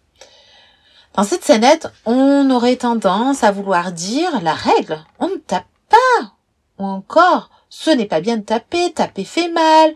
Dans 1.14 1.24
cette 1.24 1.44
scénette, 1.44 1.92
on 2.06 2.50
aurait 2.50 2.76
tendance 2.76 3.44
à 3.44 3.52
vouloir 3.52 3.92
dire 3.92 4.40
la 4.40 4.54
règle, 4.54 4.98
on 5.18 5.28
ne 5.28 5.36
tape 5.36 5.66
pas. 5.90 6.32
Ou 6.78 6.86
encore, 6.86 7.50
ce 7.68 7.90
n'est 7.90 8.06
pas 8.06 8.22
bien 8.22 8.38
de 8.38 8.42
taper, 8.42 8.92
taper 8.94 9.24
fait 9.24 9.50
mal. 9.50 9.92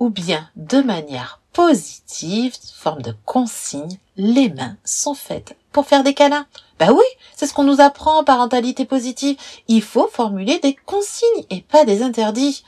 Ou 0.00 0.10
bien, 0.10 0.50
de 0.56 0.82
manière 0.82 1.40
positive, 1.54 2.54
forme 2.74 3.00
de 3.00 3.14
consigne, 3.24 3.98
les 4.16 4.50
mains 4.50 4.76
sont 4.84 5.14
faites 5.14 5.56
pour 5.72 5.86
faire 5.86 6.04
des 6.04 6.12
câlins. 6.12 6.46
Bah 6.78 6.92
oui, 6.92 7.04
c'est 7.34 7.46
ce 7.46 7.54
qu'on 7.54 7.64
nous 7.64 7.80
apprend 7.80 8.18
en 8.18 8.24
parentalité 8.24 8.84
positive. 8.84 9.38
Il 9.68 9.80
faut 9.80 10.08
formuler 10.08 10.58
des 10.58 10.74
consignes 10.74 11.46
et 11.48 11.62
pas 11.62 11.84
des 11.84 12.02
interdits. 12.02 12.64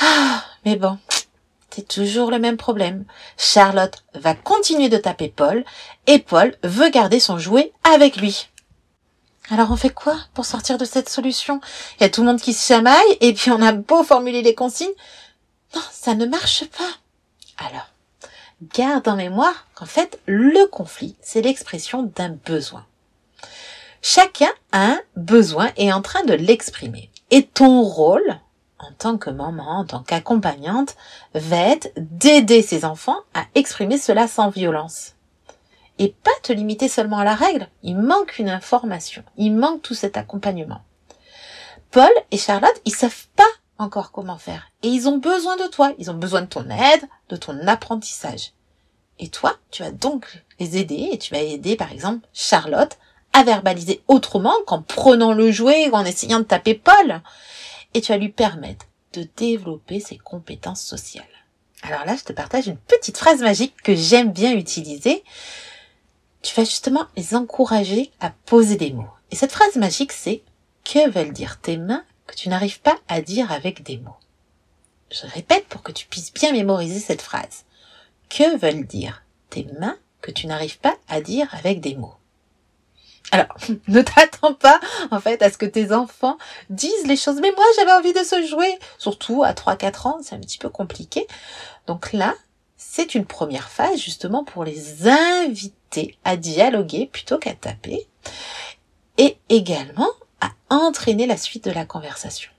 Ah, 0.00 0.44
mais 0.64 0.76
bon, 0.76 0.98
c'est 1.68 1.86
toujours 1.86 2.30
le 2.30 2.38
même 2.38 2.56
problème. 2.56 3.04
Charlotte 3.36 4.04
va 4.14 4.34
continuer 4.34 4.88
de 4.88 4.96
taper 4.96 5.28
Paul 5.28 5.64
et 6.06 6.20
Paul 6.20 6.56
veut 6.62 6.90
garder 6.90 7.20
son 7.20 7.38
jouet 7.38 7.72
avec 7.82 8.16
lui. 8.16 8.48
Alors 9.50 9.72
on 9.72 9.76
fait 9.76 9.90
quoi 9.90 10.16
pour 10.32 10.44
sortir 10.44 10.78
de 10.78 10.84
cette 10.84 11.08
solution? 11.08 11.60
Il 11.98 12.04
y 12.04 12.06
a 12.06 12.08
tout 12.08 12.20
le 12.20 12.28
monde 12.28 12.40
qui 12.40 12.54
se 12.54 12.66
chamaille 12.68 13.18
et 13.20 13.34
puis 13.34 13.50
on 13.50 13.60
a 13.60 13.72
beau 13.72 14.04
formuler 14.04 14.42
les 14.42 14.54
consignes. 14.54 14.94
Non, 15.74 15.82
ça 15.90 16.14
ne 16.14 16.26
marche 16.26 16.66
pas. 16.66 16.90
Alors, 17.60 17.86
garde 18.74 19.06
en 19.06 19.16
mémoire 19.16 19.66
qu'en 19.74 19.86
fait, 19.86 20.18
le 20.26 20.66
conflit, 20.66 21.16
c'est 21.20 21.42
l'expression 21.42 22.02
d'un 22.02 22.30
besoin. 22.30 22.86
Chacun 24.02 24.50
a 24.72 24.92
un 24.92 25.00
besoin 25.14 25.70
et 25.76 25.86
est 25.86 25.92
en 25.92 26.00
train 26.02 26.24
de 26.24 26.32
l'exprimer. 26.32 27.10
Et 27.30 27.46
ton 27.46 27.82
rôle, 27.82 28.40
en 28.78 28.90
tant 28.96 29.18
que 29.18 29.28
maman, 29.28 29.80
en 29.80 29.84
tant 29.84 30.02
qu'accompagnante, 30.02 30.96
va 31.34 31.58
être 31.58 31.92
d'aider 31.96 32.62
ses 32.62 32.86
enfants 32.86 33.20
à 33.34 33.44
exprimer 33.54 33.98
cela 33.98 34.26
sans 34.26 34.48
violence. 34.48 35.14
et 35.98 36.14
pas 36.24 36.30
te 36.42 36.50
limiter 36.54 36.88
seulement 36.88 37.18
à 37.18 37.24
la 37.24 37.34
règle. 37.34 37.68
Il 37.82 37.98
manque 37.98 38.38
une 38.38 38.48
information. 38.48 39.22
Il 39.36 39.54
manque 39.54 39.82
tout 39.82 39.92
cet 39.92 40.16
accompagnement. 40.16 40.80
Paul 41.90 42.08
et 42.30 42.38
Charlotte, 42.38 42.80
ils 42.86 42.94
savent 42.94 43.26
pas 43.36 43.44
encore 43.80 44.12
comment 44.12 44.38
faire. 44.38 44.70
Et 44.82 44.88
ils 44.88 45.08
ont 45.08 45.18
besoin 45.18 45.56
de 45.56 45.66
toi. 45.66 45.92
Ils 45.98 46.10
ont 46.10 46.14
besoin 46.14 46.42
de 46.42 46.46
ton 46.46 46.68
aide, 46.68 47.08
de 47.28 47.36
ton 47.36 47.66
apprentissage. 47.66 48.52
Et 49.18 49.28
toi, 49.28 49.56
tu 49.70 49.82
vas 49.82 49.90
donc 49.90 50.44
les 50.58 50.78
aider 50.78 51.10
et 51.12 51.18
tu 51.18 51.34
vas 51.34 51.40
aider, 51.40 51.76
par 51.76 51.92
exemple, 51.92 52.26
Charlotte 52.32 52.96
à 53.32 53.44
verbaliser 53.44 54.02
autrement 54.08 54.54
qu'en 54.66 54.82
prenant 54.82 55.32
le 55.32 55.52
jouet 55.52 55.88
ou 55.88 55.94
en 55.94 56.04
essayant 56.04 56.40
de 56.40 56.44
taper 56.44 56.74
Paul. 56.74 57.20
Et 57.94 58.00
tu 58.00 58.12
vas 58.12 58.18
lui 58.18 58.30
permettre 58.30 58.86
de 59.12 59.26
développer 59.36 60.00
ses 60.00 60.18
compétences 60.18 60.82
sociales. 60.82 61.24
Alors 61.82 62.04
là, 62.04 62.16
je 62.16 62.24
te 62.24 62.32
partage 62.32 62.66
une 62.66 62.76
petite 62.76 63.16
phrase 63.18 63.40
magique 63.40 63.74
que 63.82 63.94
j'aime 63.94 64.32
bien 64.32 64.52
utiliser. 64.52 65.24
Tu 66.42 66.54
vas 66.54 66.64
justement 66.64 67.06
les 67.16 67.34
encourager 67.34 68.10
à 68.20 68.30
poser 68.46 68.76
des 68.76 68.92
mots. 68.92 69.08
Et 69.30 69.36
cette 69.36 69.52
phrase 69.52 69.76
magique, 69.76 70.12
c'est 70.12 70.42
que 70.84 71.10
veulent 71.10 71.32
dire 71.32 71.60
tes 71.60 71.76
mains 71.76 72.04
que 72.30 72.36
tu 72.36 72.48
n'arrives 72.48 72.80
pas 72.80 72.96
à 73.08 73.20
dire 73.20 73.50
avec 73.50 73.82
des 73.82 73.98
mots. 73.98 74.16
Je 75.10 75.26
répète 75.26 75.66
pour 75.66 75.82
que 75.82 75.90
tu 75.90 76.06
puisses 76.06 76.32
bien 76.32 76.52
mémoriser 76.52 77.00
cette 77.00 77.22
phrase. 77.22 77.64
Que 78.28 78.56
veulent 78.56 78.86
dire 78.86 79.24
tes 79.50 79.66
mains 79.80 79.98
que 80.20 80.30
tu 80.30 80.46
n'arrives 80.46 80.78
pas 80.78 80.96
à 81.08 81.20
dire 81.20 81.48
avec 81.52 81.80
des 81.80 81.96
mots? 81.96 82.14
Alors, 83.32 83.48
ne 83.88 84.00
t'attends 84.00 84.54
pas, 84.54 84.80
en 85.10 85.20
fait, 85.20 85.42
à 85.42 85.50
ce 85.50 85.58
que 85.58 85.66
tes 85.66 85.92
enfants 85.92 86.38
disent 86.68 87.06
les 87.06 87.16
choses. 87.16 87.40
Mais 87.40 87.52
moi, 87.56 87.64
j'avais 87.76 87.92
envie 87.92 88.12
de 88.12 88.22
se 88.22 88.46
jouer. 88.46 88.78
Surtout 88.98 89.42
à 89.42 89.52
3-4 89.52 90.08
ans, 90.08 90.18
c'est 90.22 90.36
un 90.36 90.40
petit 90.40 90.58
peu 90.58 90.68
compliqué. 90.68 91.26
Donc 91.88 92.12
là, 92.12 92.34
c'est 92.76 93.16
une 93.16 93.26
première 93.26 93.68
phase, 93.68 93.98
justement, 93.98 94.44
pour 94.44 94.64
les 94.64 95.08
inviter 95.08 96.16
à 96.24 96.36
dialoguer 96.36 97.06
plutôt 97.06 97.38
qu'à 97.38 97.54
taper. 97.54 98.06
Et 99.18 99.36
également 99.48 100.08
entraîner 100.70 101.26
la 101.26 101.36
suite 101.36 101.64
de 101.64 101.70
la 101.70 101.84
conversation. 101.84 102.50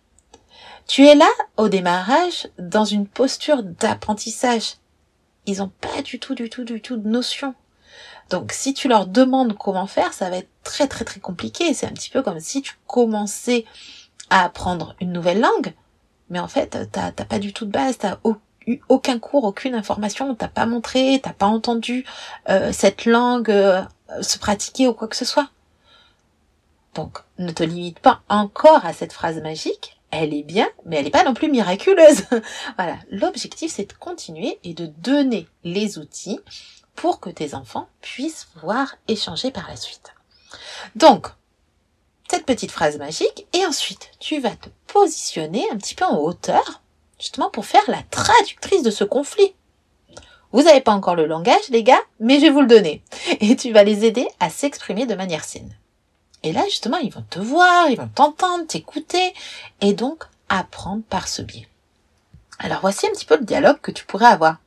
Tu 0.87 1.05
es 1.05 1.15
là, 1.15 1.29
au 1.57 1.69
démarrage, 1.69 2.49
dans 2.59 2.85
une 2.85 3.07
posture 3.07 3.63
d'apprentissage. 3.63 4.75
Ils 5.45 5.57
n'ont 5.59 5.71
pas 5.81 6.01
du 6.03 6.19
tout, 6.19 6.35
du 6.35 6.49
tout, 6.49 6.63
du 6.63 6.81
tout 6.81 6.97
de 6.97 7.07
notion 7.07 7.55
donc 8.31 8.53
si 8.53 8.73
tu 8.73 8.87
leur 8.87 9.07
demandes 9.07 9.57
comment 9.57 9.87
faire, 9.87 10.13
ça 10.13 10.29
va 10.29 10.37
être 10.37 10.49
très 10.63 10.87
très 10.87 11.05
très 11.05 11.19
compliqué. 11.19 11.73
C'est 11.73 11.85
un 11.85 11.91
petit 11.91 12.09
peu 12.09 12.23
comme 12.23 12.39
si 12.39 12.61
tu 12.61 12.75
commençais 12.87 13.65
à 14.29 14.45
apprendre 14.45 14.95
une 15.01 15.11
nouvelle 15.11 15.41
langue, 15.41 15.73
mais 16.29 16.39
en 16.39 16.47
fait 16.47 16.89
t'as 16.91 17.11
pas 17.11 17.39
du 17.39 17.53
tout 17.53 17.65
de 17.65 17.71
base, 17.71 17.97
t'as 17.97 18.17
eu 18.67 18.79
aucun 18.87 19.19
cours, 19.19 19.43
aucune 19.43 19.75
information, 19.75 20.33
t'as 20.33 20.47
pas 20.47 20.65
montré, 20.65 21.19
t'as 21.21 21.33
pas 21.33 21.47
entendu 21.47 22.05
euh, 22.49 22.71
cette 22.71 23.05
langue 23.05 23.51
euh, 23.51 23.83
se 24.21 24.39
pratiquer 24.39 24.87
ou 24.87 24.93
quoi 24.93 25.09
que 25.09 25.17
ce 25.17 25.25
soit. 25.25 25.49
Donc 26.95 27.19
ne 27.37 27.51
te 27.51 27.63
limite 27.63 27.99
pas 27.99 28.21
encore 28.29 28.85
à 28.85 28.93
cette 28.93 29.13
phrase 29.13 29.41
magique, 29.41 29.99
elle 30.11 30.33
est 30.33 30.43
bien, 30.43 30.69
mais 30.85 30.97
elle 30.97 31.05
n'est 31.05 31.11
pas 31.11 31.23
non 31.23 31.33
plus 31.33 31.49
miraculeuse. 31.49 32.25
voilà, 32.77 32.97
l'objectif 33.09 33.71
c'est 33.71 33.89
de 33.89 33.93
continuer 33.93 34.59
et 34.63 34.73
de 34.73 34.85
donner 34.85 35.47
les 35.63 35.97
outils 35.97 36.39
pour 36.95 37.19
que 37.19 37.29
tes 37.29 37.55
enfants 37.55 37.87
puissent 38.01 38.47
voir 38.61 38.95
échanger 39.07 39.51
par 39.51 39.67
la 39.69 39.75
suite. 39.75 40.13
Donc, 40.95 41.27
cette 42.29 42.45
petite 42.45 42.71
phrase 42.71 42.97
magique, 42.97 43.47
et 43.53 43.65
ensuite, 43.65 44.11
tu 44.19 44.39
vas 44.39 44.55
te 44.55 44.69
positionner 44.87 45.65
un 45.71 45.77
petit 45.77 45.95
peu 45.95 46.05
en 46.05 46.17
hauteur, 46.17 46.81
justement 47.19 47.49
pour 47.49 47.65
faire 47.65 47.83
la 47.87 48.03
traductrice 48.09 48.83
de 48.83 48.91
ce 48.91 49.03
conflit. 49.03 49.53
Vous 50.53 50.63
n'avez 50.63 50.81
pas 50.81 50.93
encore 50.93 51.15
le 51.15 51.25
langage, 51.25 51.69
les 51.69 51.83
gars, 51.83 52.01
mais 52.19 52.35
je 52.35 52.43
vais 52.43 52.49
vous 52.49 52.61
le 52.61 52.67
donner. 52.67 53.03
Et 53.39 53.55
tu 53.55 53.71
vas 53.71 53.83
les 53.83 54.05
aider 54.05 54.27
à 54.39 54.49
s'exprimer 54.49 55.05
de 55.05 55.15
manière 55.15 55.43
saine. 55.43 55.75
Et 56.43 56.51
là, 56.53 56.63
justement, 56.65 56.97
ils 56.97 57.13
vont 57.13 57.25
te 57.29 57.39
voir, 57.39 57.89
ils 57.89 57.97
vont 57.97 58.07
t'entendre, 58.07 58.65
t'écouter, 58.65 59.33
et 59.79 59.93
donc 59.93 60.23
apprendre 60.49 61.03
par 61.03 61.27
ce 61.27 61.41
biais. 61.41 61.67
Alors 62.59 62.81
voici 62.81 63.07
un 63.07 63.11
petit 63.11 63.25
peu 63.25 63.37
le 63.37 63.45
dialogue 63.45 63.79
que 63.81 63.91
tu 63.91 64.05
pourrais 64.05 64.27
avoir. 64.27 64.57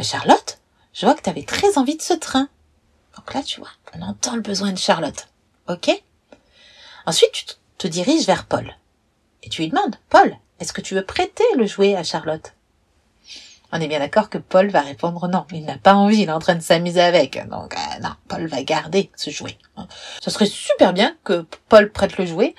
Charlotte, 0.00 0.58
je 0.92 1.06
vois 1.06 1.14
que 1.14 1.22
tu 1.22 1.30
avais 1.30 1.42
très 1.42 1.78
envie 1.78 1.96
de 1.96 2.02
ce 2.02 2.14
train. 2.14 2.48
Donc 3.16 3.34
là, 3.34 3.42
tu 3.42 3.60
vois, 3.60 3.70
on 3.94 4.02
entend 4.02 4.36
le 4.36 4.42
besoin 4.42 4.72
de 4.72 4.78
Charlotte. 4.78 5.28
Ok? 5.68 5.90
Ensuite, 7.06 7.32
tu 7.32 7.44
te 7.78 7.88
diriges 7.88 8.26
vers 8.26 8.46
Paul. 8.46 8.76
Et 9.42 9.48
tu 9.48 9.62
lui 9.62 9.70
demandes, 9.70 9.96
Paul, 10.08 10.36
est-ce 10.60 10.72
que 10.72 10.80
tu 10.80 10.94
veux 10.94 11.04
prêter 11.04 11.44
le 11.56 11.66
jouet 11.66 11.96
à 11.96 12.02
Charlotte? 12.02 12.52
On 13.72 13.80
est 13.80 13.88
bien 13.88 13.98
d'accord 13.98 14.30
que 14.30 14.38
Paul 14.38 14.70
va 14.70 14.80
répondre 14.80 15.28
non. 15.28 15.44
Il 15.52 15.64
n'a 15.64 15.76
pas 15.76 15.94
envie, 15.94 16.22
il 16.22 16.28
est 16.28 16.32
en 16.32 16.38
train 16.38 16.54
de 16.54 16.62
s'amuser 16.62 17.02
avec. 17.02 17.46
Donc 17.48 17.74
euh, 17.74 18.00
non, 18.02 18.10
Paul 18.28 18.46
va 18.46 18.62
garder 18.62 19.10
ce 19.16 19.30
jouet. 19.30 19.58
Ce 20.20 20.30
serait 20.30 20.46
super 20.46 20.92
bien 20.92 21.16
que 21.24 21.46
Paul 21.68 21.90
prête 21.90 22.16
le 22.18 22.26
jouet, 22.26 22.54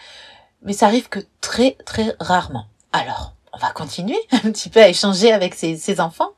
mais 0.63 0.73
ça 0.73 0.85
arrive 0.85 1.09
que 1.09 1.19
très 1.41 1.77
très 1.85 2.15
rarement. 2.19 2.67
Alors, 2.93 3.33
on 3.53 3.57
va 3.57 3.71
continuer 3.71 4.19
un 4.31 4.51
petit 4.51 4.69
peu 4.69 4.81
à 4.81 4.89
échanger 4.89 5.31
avec 5.31 5.55
ses 5.55 5.99
enfants. 5.99 6.31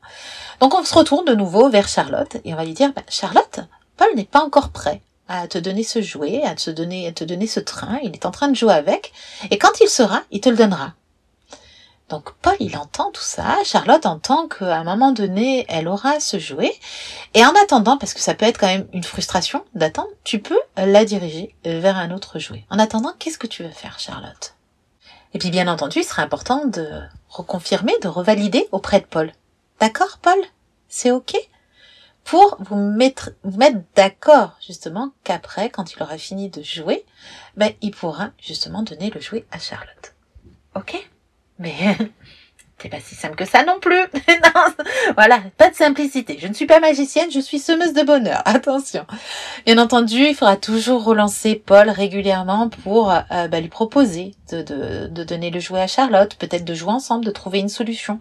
Donc 0.60 0.74
on 0.74 0.84
se 0.84 0.94
retourne 0.94 1.24
de 1.24 1.34
nouveau 1.34 1.68
vers 1.68 1.88
Charlotte 1.88 2.36
et 2.44 2.54
on 2.54 2.56
va 2.56 2.64
lui 2.64 2.74
dire, 2.74 2.92
bah, 2.94 3.02
Charlotte, 3.08 3.60
Paul 3.96 4.08
n'est 4.14 4.24
pas 4.24 4.42
encore 4.42 4.70
prêt 4.70 5.02
à 5.28 5.48
te 5.48 5.58
donner 5.58 5.82
ce 5.82 6.02
jouet, 6.02 6.42
à 6.44 6.54
te 6.54 6.70
donner, 6.70 7.08
à 7.08 7.12
te 7.12 7.24
donner 7.24 7.46
ce 7.46 7.60
train, 7.60 7.98
il 8.02 8.12
est 8.12 8.26
en 8.26 8.30
train 8.30 8.48
de 8.48 8.56
jouer 8.56 8.74
avec, 8.74 9.12
et 9.50 9.58
quand 9.58 9.80
il 9.80 9.88
sera, 9.88 10.22
il 10.30 10.40
te 10.40 10.48
le 10.48 10.56
donnera. 10.56 10.94
Donc 12.12 12.34
Paul, 12.42 12.56
il 12.60 12.76
entend 12.76 13.10
tout 13.10 13.22
ça, 13.22 13.56
Charlotte 13.64 14.04
entend 14.04 14.46
qu'à 14.46 14.76
un 14.76 14.84
moment 14.84 15.12
donné, 15.12 15.64
elle 15.70 15.88
aura 15.88 16.20
ce 16.20 16.38
jouet, 16.38 16.78
et 17.32 17.42
en 17.42 17.54
attendant, 17.62 17.96
parce 17.96 18.12
que 18.12 18.20
ça 18.20 18.34
peut 18.34 18.44
être 18.44 18.58
quand 18.58 18.66
même 18.66 18.86
une 18.92 19.02
frustration 19.02 19.64
d'attendre, 19.72 20.10
tu 20.22 20.38
peux 20.38 20.60
la 20.76 21.06
diriger 21.06 21.56
vers 21.64 21.96
un 21.96 22.10
autre 22.10 22.38
jouet. 22.38 22.66
En 22.68 22.78
attendant, 22.78 23.14
qu'est-ce 23.18 23.38
que 23.38 23.46
tu 23.46 23.62
veux 23.62 23.70
faire, 23.70 23.98
Charlotte? 23.98 24.52
Et 25.32 25.38
puis 25.38 25.48
bien 25.48 25.68
entendu, 25.68 26.00
il 26.00 26.04
sera 26.04 26.20
important 26.20 26.66
de 26.66 27.00
reconfirmer, 27.30 27.94
de 28.02 28.08
revalider 28.08 28.68
auprès 28.72 29.00
de 29.00 29.06
Paul. 29.06 29.32
D'accord, 29.80 30.18
Paul? 30.20 30.38
C'est 30.90 31.12
OK? 31.12 31.34
Pour 32.24 32.58
vous 32.60 32.76
mettre, 32.76 33.30
vous 33.42 33.56
mettre 33.56 33.78
d'accord, 33.96 34.58
justement, 34.60 35.12
qu'après, 35.24 35.70
quand 35.70 35.94
il 35.94 36.02
aura 36.02 36.18
fini 36.18 36.50
de 36.50 36.62
jouer, 36.62 37.06
ben, 37.56 37.72
il 37.80 37.92
pourra, 37.92 38.32
justement, 38.38 38.82
donner 38.82 39.08
le 39.08 39.20
jouet 39.22 39.46
à 39.50 39.58
Charlotte. 39.58 40.12
OK? 40.76 41.08
Mais 41.62 41.96
c'est 42.82 42.88
pas 42.88 43.00
si 43.00 43.14
simple 43.14 43.36
que 43.36 43.44
ça 43.44 43.64
non 43.64 43.78
plus. 43.80 43.96
non, 44.28 44.84
voilà, 45.14 45.40
pas 45.56 45.70
de 45.70 45.74
simplicité. 45.76 46.36
Je 46.40 46.48
ne 46.48 46.54
suis 46.54 46.66
pas 46.66 46.80
magicienne, 46.80 47.30
je 47.30 47.38
suis 47.38 47.60
semeuse 47.60 47.92
de 47.92 48.02
bonheur. 48.02 48.42
Attention. 48.44 49.06
Bien 49.64 49.78
entendu, 49.78 50.16
il 50.16 50.34
faudra 50.34 50.56
toujours 50.56 51.04
relancer 51.04 51.54
Paul 51.54 51.88
régulièrement 51.90 52.68
pour 52.68 53.12
euh, 53.12 53.48
bah, 53.48 53.60
lui 53.60 53.68
proposer 53.68 54.34
de, 54.50 55.06
donner 55.06 55.50
le 55.50 55.60
jouet 55.60 55.80
à 55.80 55.86
Charlotte, 55.86 56.34
peut-être 56.34 56.64
de 56.64 56.74
jouer 56.74 56.92
ensemble, 56.92 57.24
de 57.24 57.30
trouver 57.30 57.60
une 57.60 57.68
solution. 57.68 58.18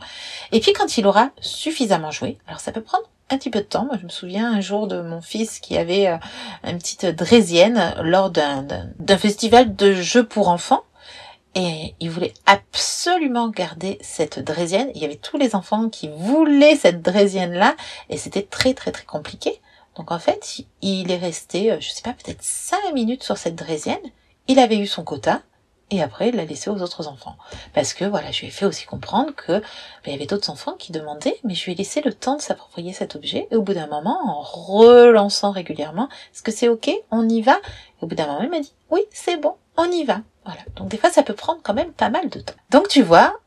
Et 0.51 0.59
puis 0.59 0.73
quand 0.73 0.97
il 0.97 1.07
aura 1.07 1.31
suffisamment 1.41 2.11
joué, 2.11 2.37
alors 2.47 2.59
ça 2.59 2.71
peut 2.71 2.81
prendre 2.81 3.05
un 3.31 3.37
petit 3.37 3.49
peu 3.49 3.59
de 3.59 3.65
temps. 3.65 3.85
Moi, 3.85 3.97
je 3.99 4.03
me 4.03 4.09
souviens 4.09 4.51
un 4.53 4.61
jour 4.61 4.87
de 4.87 5.01
mon 5.01 5.21
fils 5.21 5.59
qui 5.59 5.77
avait 5.77 6.07
euh, 6.07 6.17
une 6.65 6.77
petite 6.77 7.05
draisienne 7.05 7.95
lors 8.03 8.29
d'un 8.29 9.17
festival 9.17 9.75
de 9.75 9.93
jeux 9.93 10.25
pour 10.25 10.49
enfants. 10.49 10.83
Et 11.53 11.95
il 11.99 12.09
voulait 12.09 12.33
absolument 12.45 13.49
garder 13.49 13.97
cette 14.01 14.39
draisienne. 14.39 14.89
Il 14.95 15.01
y 15.01 15.05
avait 15.05 15.15
tous 15.15 15.37
les 15.37 15.55
enfants 15.55 15.89
qui 15.89 16.09
voulaient 16.09 16.77
cette 16.77 17.01
draisienne-là. 17.01 17.75
Et 18.09 18.17
c'était 18.17 18.43
très 18.43 18.73
très 18.73 18.91
très 18.91 19.05
compliqué. 19.05 19.59
Donc 19.95 20.11
en 20.11 20.19
fait, 20.19 20.61
il 20.81 21.11
est 21.11 21.17
resté, 21.17 21.71
euh, 21.71 21.77
je 21.81 21.89
sais 21.89 22.01
pas, 22.01 22.13
peut-être 22.13 22.41
cinq 22.43 22.93
minutes 22.93 23.23
sur 23.23 23.37
cette 23.37 23.55
draisienne. 23.55 23.99
Il 24.47 24.59
avait 24.59 24.77
eu 24.77 24.87
son 24.87 25.03
quota. 25.03 25.41
Et 25.93 26.01
après, 26.01 26.29
il 26.29 26.37
l'a 26.37 26.45
laissé 26.45 26.69
aux 26.69 26.81
autres 26.81 27.09
enfants. 27.09 27.35
Parce 27.73 27.93
que, 27.93 28.05
voilà, 28.05 28.31
je 28.31 28.39
lui 28.39 28.47
ai 28.47 28.49
fait 28.49 28.65
aussi 28.65 28.85
comprendre 28.85 29.35
que 29.35 29.59
ben, 29.59 29.63
il 30.07 30.11
y 30.13 30.15
avait 30.15 30.25
d'autres 30.25 30.49
enfants 30.49 30.75
qui 30.79 30.93
demandaient, 30.93 31.37
mais 31.43 31.53
je 31.53 31.65
lui 31.65 31.73
ai 31.73 31.75
laissé 31.75 32.01
le 32.01 32.13
temps 32.13 32.37
de 32.37 32.41
s'approprier 32.41 32.93
cet 32.93 33.17
objet. 33.17 33.49
Et 33.51 33.57
au 33.57 33.61
bout 33.61 33.73
d'un 33.73 33.87
moment, 33.87 34.17
en 34.25 34.39
relançant 34.39 35.51
régulièrement, 35.51 36.07
est-ce 36.33 36.43
que 36.43 36.51
c'est 36.53 36.69
ok? 36.69 36.89
On 37.11 37.27
y 37.27 37.41
va? 37.41 37.59
Au 37.99 38.07
bout 38.07 38.15
d'un 38.15 38.27
moment, 38.27 38.41
il 38.41 38.49
m'a 38.49 38.61
dit, 38.61 38.71
oui, 38.89 39.01
c'est 39.11 39.35
bon, 39.35 39.55
on 39.75 39.91
y 39.91 40.05
va. 40.05 40.21
Voilà. 40.45 40.61
Donc 40.75 40.89
des 40.89 40.97
fois, 40.97 41.11
ça 41.11 41.23
peut 41.23 41.35
prendre 41.35 41.61
quand 41.63 41.73
même 41.73 41.93
pas 41.93 42.09
mal 42.09 42.29
de 42.29 42.39
temps. 42.39 42.53
Donc 42.69 42.87
tu 42.87 43.01
vois, 43.01 43.39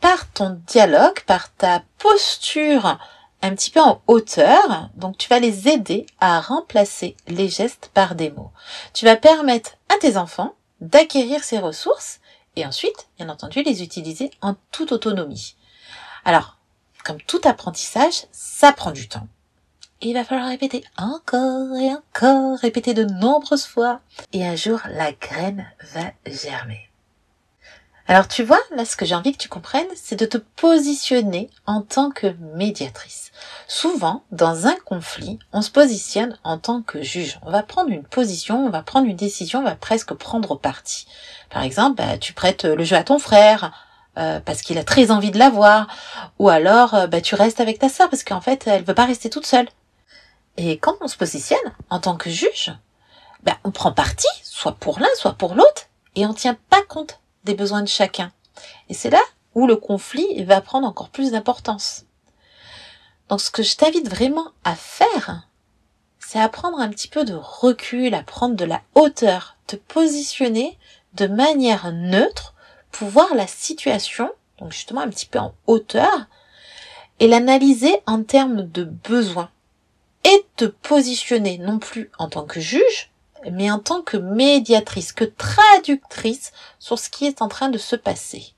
par 0.00 0.30
ton 0.32 0.60
dialogue, 0.66 1.20
par 1.26 1.52
ta 1.54 1.82
posture 1.98 2.98
un 3.42 3.54
petit 3.54 3.70
peu 3.70 3.80
en 3.80 4.02
hauteur, 4.06 4.90
donc 4.94 5.18
tu 5.18 5.28
vas 5.28 5.38
les 5.38 5.68
aider 5.68 6.06
à 6.20 6.40
remplacer 6.40 7.16
les 7.28 7.48
gestes 7.48 7.90
par 7.94 8.14
des 8.14 8.30
mots. 8.30 8.50
Tu 8.92 9.04
vas 9.04 9.16
permettre 9.16 9.72
à 9.88 9.98
tes 9.98 10.16
enfants 10.16 10.54
d'acquérir 10.80 11.44
ces 11.44 11.58
ressources 11.58 12.20
et 12.56 12.64
ensuite, 12.64 13.08
bien 13.18 13.28
entendu, 13.28 13.62
les 13.62 13.82
utiliser 13.82 14.30
en 14.40 14.54
toute 14.72 14.92
autonomie. 14.92 15.56
Alors, 16.24 16.56
comme 17.04 17.20
tout 17.22 17.40
apprentissage, 17.44 18.24
ça 18.32 18.72
prend 18.72 18.90
du 18.90 19.08
temps 19.08 19.28
il 20.02 20.14
va 20.14 20.24
falloir 20.24 20.48
répéter 20.48 20.84
encore 20.98 21.74
et 21.76 21.90
encore, 21.90 22.58
répéter 22.58 22.94
de 22.94 23.04
nombreuses 23.04 23.66
fois. 23.66 24.00
Et 24.32 24.46
un 24.46 24.56
jour, 24.56 24.80
la 24.90 25.12
graine 25.12 25.66
va 25.94 26.12
germer. 26.26 26.90
Alors 28.08 28.28
tu 28.28 28.44
vois, 28.44 28.60
là 28.70 28.84
ce 28.84 28.96
que 28.96 29.04
j'ai 29.04 29.16
envie 29.16 29.32
que 29.32 29.42
tu 29.42 29.48
comprennes, 29.48 29.88
c'est 29.96 30.18
de 30.18 30.26
te 30.26 30.38
positionner 30.38 31.50
en 31.66 31.82
tant 31.82 32.12
que 32.12 32.28
médiatrice. 32.54 33.32
Souvent, 33.66 34.22
dans 34.30 34.68
un 34.68 34.76
conflit, 34.84 35.40
on 35.52 35.60
se 35.60 35.72
positionne 35.72 36.38
en 36.44 36.58
tant 36.58 36.82
que 36.82 37.02
juge. 37.02 37.40
On 37.42 37.50
va 37.50 37.64
prendre 37.64 37.90
une 37.90 38.04
position, 38.04 38.64
on 38.64 38.70
va 38.70 38.82
prendre 38.82 39.08
une 39.08 39.16
décision, 39.16 39.58
on 39.58 39.64
va 39.64 39.74
presque 39.74 40.14
prendre 40.14 40.56
parti. 40.56 41.08
Par 41.50 41.62
exemple, 41.62 41.96
bah, 41.96 42.16
tu 42.16 42.32
prêtes 42.32 42.64
le 42.64 42.84
jeu 42.84 42.94
à 42.94 43.02
ton 43.02 43.18
frère, 43.18 43.72
euh, 44.18 44.40
parce 44.40 44.62
qu'il 44.62 44.78
a 44.78 44.84
très 44.84 45.10
envie 45.10 45.32
de 45.32 45.38
l'avoir, 45.38 45.88
ou 46.38 46.48
alors 46.48 46.94
euh, 46.94 47.06
bah, 47.08 47.20
tu 47.20 47.34
restes 47.34 47.60
avec 47.60 47.78
ta 47.78 47.88
sœur 47.88 48.08
parce 48.08 48.24
qu'en 48.24 48.40
fait 48.40 48.66
elle 48.66 48.82
veut 48.82 48.94
pas 48.94 49.04
rester 49.04 49.28
toute 49.28 49.46
seule. 49.46 49.66
Et 50.56 50.78
quand 50.78 50.94
on 51.00 51.08
se 51.08 51.16
positionne 51.16 51.58
en 51.90 52.00
tant 52.00 52.16
que 52.16 52.30
juge, 52.30 52.72
bah, 53.42 53.58
on 53.64 53.70
prend 53.70 53.92
parti, 53.92 54.28
soit 54.42 54.72
pour 54.72 54.98
l'un, 54.98 55.08
soit 55.16 55.34
pour 55.34 55.54
l'autre, 55.54 55.88
et 56.14 56.26
on 56.26 56.34
tient 56.34 56.56
pas 56.70 56.82
compte 56.82 57.20
des 57.44 57.54
besoins 57.54 57.82
de 57.82 57.88
chacun. 57.88 58.32
Et 58.88 58.94
c'est 58.94 59.10
là 59.10 59.20
où 59.54 59.66
le 59.66 59.76
conflit 59.76 60.44
va 60.44 60.60
prendre 60.60 60.86
encore 60.86 61.10
plus 61.10 61.32
d'importance. 61.32 62.04
Donc 63.28 63.40
ce 63.40 63.50
que 63.50 63.62
je 63.62 63.76
t'invite 63.76 64.08
vraiment 64.08 64.52
à 64.64 64.74
faire, 64.74 65.48
c'est 66.18 66.40
à 66.40 66.48
prendre 66.48 66.80
un 66.80 66.88
petit 66.88 67.08
peu 67.08 67.24
de 67.24 67.34
recul, 67.34 68.14
à 68.14 68.22
prendre 68.22 68.56
de 68.56 68.64
la 68.64 68.82
hauteur, 68.94 69.56
te 69.66 69.76
positionner 69.76 70.78
de 71.14 71.26
manière 71.26 71.92
neutre 71.92 72.54
pour 72.90 73.08
voir 73.08 73.34
la 73.34 73.46
situation, 73.46 74.30
donc 74.58 74.72
justement 74.72 75.02
un 75.02 75.08
petit 75.08 75.26
peu 75.26 75.38
en 75.38 75.54
hauteur, 75.66 76.26
et 77.20 77.28
l'analyser 77.28 78.00
en 78.06 78.22
termes 78.22 78.68
de 78.70 78.84
besoins. 78.84 79.50
Et 80.26 80.46
te 80.56 80.64
positionner 80.66 81.56
non 81.58 81.78
plus 81.78 82.10
en 82.18 82.28
tant 82.28 82.44
que 82.44 82.60
juge, 82.60 83.10
mais 83.50 83.70
en 83.70 83.78
tant 83.78 84.02
que 84.02 84.16
médiatrice, 84.16 85.12
que 85.12 85.24
traductrice 85.24 86.52
sur 86.78 86.98
ce 86.98 87.08
qui 87.08 87.26
est 87.26 87.42
en 87.42 87.48
train 87.48 87.68
de 87.68 87.78
se 87.78 87.96
passer. 87.96 88.52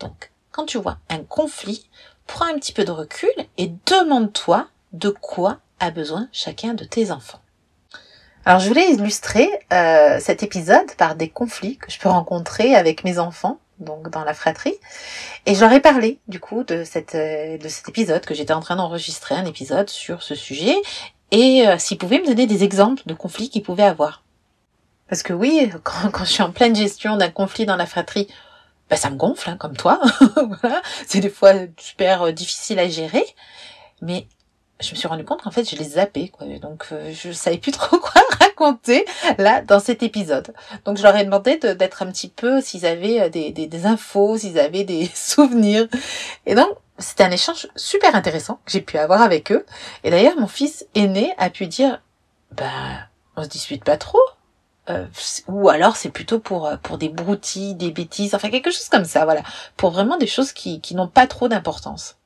Donc, 0.00 0.30
quand 0.52 0.66
tu 0.66 0.78
vois 0.78 0.98
un 1.10 1.24
conflit, 1.24 1.88
prends 2.26 2.46
un 2.46 2.54
petit 2.54 2.72
peu 2.72 2.84
de 2.84 2.92
recul 2.92 3.30
et 3.56 3.72
demande-toi 3.86 4.68
de 4.92 5.10
quoi 5.10 5.58
a 5.80 5.90
besoin 5.90 6.28
chacun 6.32 6.74
de 6.74 6.84
tes 6.84 7.10
enfants. 7.10 7.40
Alors 8.44 8.60
je 8.60 8.68
voulais 8.68 8.92
illustrer 8.92 9.48
euh, 9.72 10.18
cet 10.20 10.42
épisode 10.42 10.94
par 10.96 11.16
des 11.16 11.28
conflits 11.28 11.76
que 11.76 11.90
je 11.90 11.98
peux 11.98 12.08
rencontrer 12.08 12.74
avec 12.74 13.04
mes 13.04 13.18
enfants, 13.18 13.58
donc 13.80 14.10
dans 14.10 14.24
la 14.24 14.34
fratrie, 14.34 14.74
et 15.46 15.54
je 15.54 15.60
leur 15.60 15.72
ai 15.72 15.80
parlé 15.80 16.18
du 16.28 16.40
coup 16.40 16.64
de 16.64 16.84
cette 16.84 17.14
euh, 17.14 17.58
de 17.58 17.68
cet 17.68 17.88
épisode 17.88 18.24
que 18.24 18.34
j'étais 18.34 18.52
en 18.52 18.60
train 18.60 18.76
d'enregistrer 18.76 19.34
un 19.34 19.44
épisode 19.44 19.88
sur 19.88 20.22
ce 20.22 20.34
sujet 20.34 20.76
et 21.30 21.66
euh, 21.66 21.78
s'ils 21.78 21.98
pouvaient 21.98 22.20
me 22.20 22.26
donner 22.26 22.46
des 22.46 22.64
exemples 22.64 23.02
de 23.06 23.14
conflits 23.14 23.50
qu'ils 23.50 23.62
pouvaient 23.62 23.82
avoir. 23.84 24.22
Parce 25.08 25.22
que 25.22 25.32
oui, 25.32 25.70
quand, 25.82 26.10
quand 26.10 26.24
je 26.24 26.32
suis 26.32 26.42
en 26.42 26.52
pleine 26.52 26.76
gestion 26.76 27.16
d'un 27.16 27.30
conflit 27.30 27.66
dans 27.66 27.76
la 27.76 27.86
fratrie, 27.86 28.28
bah, 28.90 28.96
ça 28.96 29.10
me 29.10 29.16
gonfle, 29.16 29.50
hein, 29.50 29.56
comme 29.56 29.76
toi. 29.76 30.00
voilà. 30.60 30.82
C'est 31.06 31.20
des 31.20 31.30
fois 31.30 31.52
super 31.78 32.22
euh, 32.22 32.32
difficile 32.32 32.78
à 32.78 32.88
gérer. 32.88 33.24
Mais 34.00 34.26
je 34.80 34.90
me 34.92 34.96
suis 34.96 35.08
rendu 35.08 35.24
compte 35.24 35.42
qu'en 35.42 35.50
fait, 35.50 35.68
je 35.68 35.76
les 35.76 35.84
zappais. 35.84 36.28
Quoi. 36.28 36.46
Donc, 36.60 36.86
euh, 36.92 37.12
je 37.12 37.32
savais 37.32 37.58
plus 37.58 37.72
trop 37.72 37.98
quoi 37.98 38.22
raconter 38.38 39.04
là 39.38 39.62
dans 39.62 39.80
cet 39.80 40.02
épisode. 40.02 40.54
Donc, 40.84 40.96
je 40.96 41.02
leur 41.02 41.16
ai 41.16 41.24
demandé 41.24 41.56
d'être 41.56 42.02
un 42.02 42.06
petit 42.06 42.28
peu, 42.28 42.60
s'ils 42.60 42.86
avaient 42.86 43.20
euh, 43.20 43.28
des, 43.28 43.50
des, 43.50 43.66
des 43.66 43.86
infos, 43.86 44.38
s'ils 44.38 44.58
avaient 44.58 44.84
des 44.84 45.06
souvenirs. 45.14 45.88
Et 46.46 46.54
donc, 46.54 46.68
c'était 46.98 47.24
un 47.24 47.30
échange 47.30 47.68
super 47.76 48.14
intéressant 48.14 48.60
que 48.64 48.72
j'ai 48.72 48.80
pu 48.80 48.98
avoir 48.98 49.22
avec 49.22 49.52
eux. 49.52 49.64
Et 50.04 50.10
d'ailleurs, 50.10 50.38
mon 50.38 50.48
fils 50.48 50.86
aîné 50.94 51.34
a 51.38 51.50
pu 51.50 51.66
dire, 51.66 52.02
bah, 52.52 52.66
on 53.36 53.44
se 53.44 53.48
dispute 53.48 53.84
pas 53.84 53.96
trop. 53.96 54.20
Euh, 54.90 55.06
ou 55.48 55.68
alors 55.68 55.96
c'est 55.96 56.08
plutôt 56.08 56.38
pour 56.38 56.66
euh, 56.66 56.76
pour 56.82 56.96
des 56.96 57.10
broutilles, 57.10 57.74
des 57.74 57.90
bêtises, 57.90 58.34
enfin 58.34 58.48
quelque 58.48 58.70
chose 58.70 58.88
comme 58.88 59.04
ça, 59.04 59.24
voilà, 59.26 59.42
pour 59.76 59.90
vraiment 59.90 60.16
des 60.16 60.26
choses 60.26 60.52
qui 60.52 60.80
qui 60.80 60.94
n'ont 60.94 61.08
pas 61.08 61.26
trop 61.26 61.46
d'importance. 61.46 62.17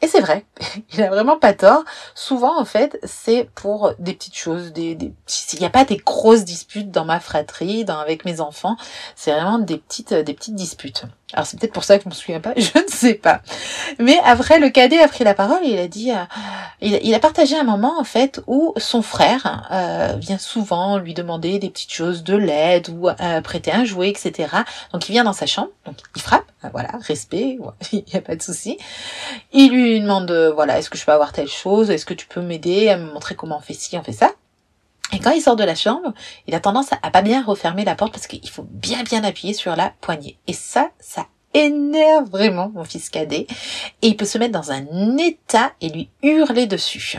Et 0.00 0.06
c'est 0.06 0.20
vrai, 0.20 0.44
il 0.92 1.02
a 1.02 1.08
vraiment 1.08 1.38
pas 1.38 1.54
tort. 1.54 1.84
Souvent, 2.14 2.58
en 2.58 2.64
fait, 2.64 2.98
c'est 3.02 3.48
pour 3.54 3.94
des 3.98 4.14
petites 4.14 4.36
choses, 4.36 4.72
des, 4.72 4.94
des 4.94 5.12
il 5.52 5.58
n'y 5.58 5.66
a 5.66 5.70
pas 5.70 5.84
des 5.84 5.96
grosses 5.96 6.44
disputes 6.44 6.90
dans 6.90 7.04
ma 7.04 7.18
fratrie, 7.20 7.84
avec 7.88 8.24
mes 8.24 8.40
enfants. 8.40 8.76
C'est 9.16 9.32
vraiment 9.32 9.58
des 9.58 9.78
petites, 9.78 10.14
des 10.14 10.34
petites 10.34 10.54
disputes. 10.54 11.04
Alors 11.34 11.44
c'est 11.44 11.60
peut-être 11.60 11.74
pour 11.74 11.84
ça 11.84 11.98
que 11.98 12.04
je 12.04 12.08
me 12.08 12.14
souviens 12.14 12.40
pas, 12.40 12.54
je 12.56 12.78
ne 12.78 12.88
sais 12.88 13.14
pas. 13.14 13.42
Mais 13.98 14.18
après, 14.24 14.58
le 14.58 14.70
cadet 14.70 14.98
a 14.98 15.08
pris 15.08 15.24
la 15.24 15.34
parole 15.34 15.58
et 15.62 15.72
il 15.72 15.78
a 15.78 15.86
dit, 15.86 16.10
euh, 16.10 16.24
il, 16.80 17.14
a 17.14 17.18
partagé 17.18 17.54
un 17.54 17.64
moment 17.64 18.00
en 18.00 18.04
fait 18.04 18.40
où 18.46 18.72
son 18.78 19.02
frère 19.02 19.68
euh, 19.70 20.16
vient 20.18 20.38
souvent 20.38 20.96
lui 20.96 21.12
demander 21.12 21.58
des 21.58 21.68
petites 21.68 21.92
choses, 21.92 22.24
de 22.24 22.34
l'aide 22.34 22.88
ou 22.88 23.08
euh, 23.08 23.42
prêter 23.42 23.70
un 23.72 23.84
jouet, 23.84 24.08
etc. 24.08 24.48
Donc 24.94 25.06
il 25.10 25.12
vient 25.12 25.24
dans 25.24 25.34
sa 25.34 25.44
chambre, 25.44 25.68
donc 25.84 25.96
il 26.16 26.22
frappe, 26.22 26.46
voilà, 26.72 26.92
respect, 27.02 27.58
il 27.92 28.04
n'y 28.10 28.16
a 28.16 28.22
pas 28.22 28.34
de 28.34 28.42
souci. 28.42 28.78
Il 29.52 29.72
lui 29.72 30.00
demande, 30.00 30.32
voilà, 30.54 30.78
est-ce 30.78 30.88
que 30.88 30.96
je 30.96 31.04
peux 31.04 31.12
avoir 31.12 31.32
telle 31.32 31.48
chose, 31.48 31.90
est-ce 31.90 32.06
que 32.06 32.14
tu 32.14 32.26
peux 32.26 32.40
m'aider 32.40 32.88
à 32.88 32.96
me 32.96 33.12
montrer 33.12 33.34
comment 33.34 33.58
on 33.58 33.60
fait 33.62 33.74
ci, 33.74 33.98
on 33.98 34.02
fait 34.02 34.12
ça? 34.12 34.32
Et 35.12 35.20
quand 35.20 35.30
il 35.30 35.40
sort 35.40 35.56
de 35.56 35.64
la 35.64 35.74
chambre, 35.74 36.12
il 36.46 36.54
a 36.54 36.60
tendance 36.60 36.92
à, 36.92 37.10
pas 37.10 37.22
bien 37.22 37.42
refermer 37.42 37.84
la 37.84 37.94
porte 37.94 38.12
parce 38.12 38.26
qu'il 38.26 38.48
faut 38.50 38.66
bien 38.68 39.02
bien 39.02 39.24
appuyer 39.24 39.54
sur 39.54 39.74
la 39.74 39.92
poignée. 40.00 40.38
Et 40.46 40.52
ça, 40.52 40.90
ça 40.98 41.26
énerve 41.54 42.28
vraiment 42.28 42.70
mon 42.74 42.84
fils 42.84 43.08
cadet. 43.08 43.46
Et 44.02 44.08
il 44.08 44.16
peut 44.16 44.24
se 44.24 44.38
mettre 44.38 44.52
dans 44.52 44.70
un 44.70 45.16
état 45.16 45.72
et 45.80 45.88
lui 45.88 46.10
hurler 46.22 46.66
dessus. 46.66 47.18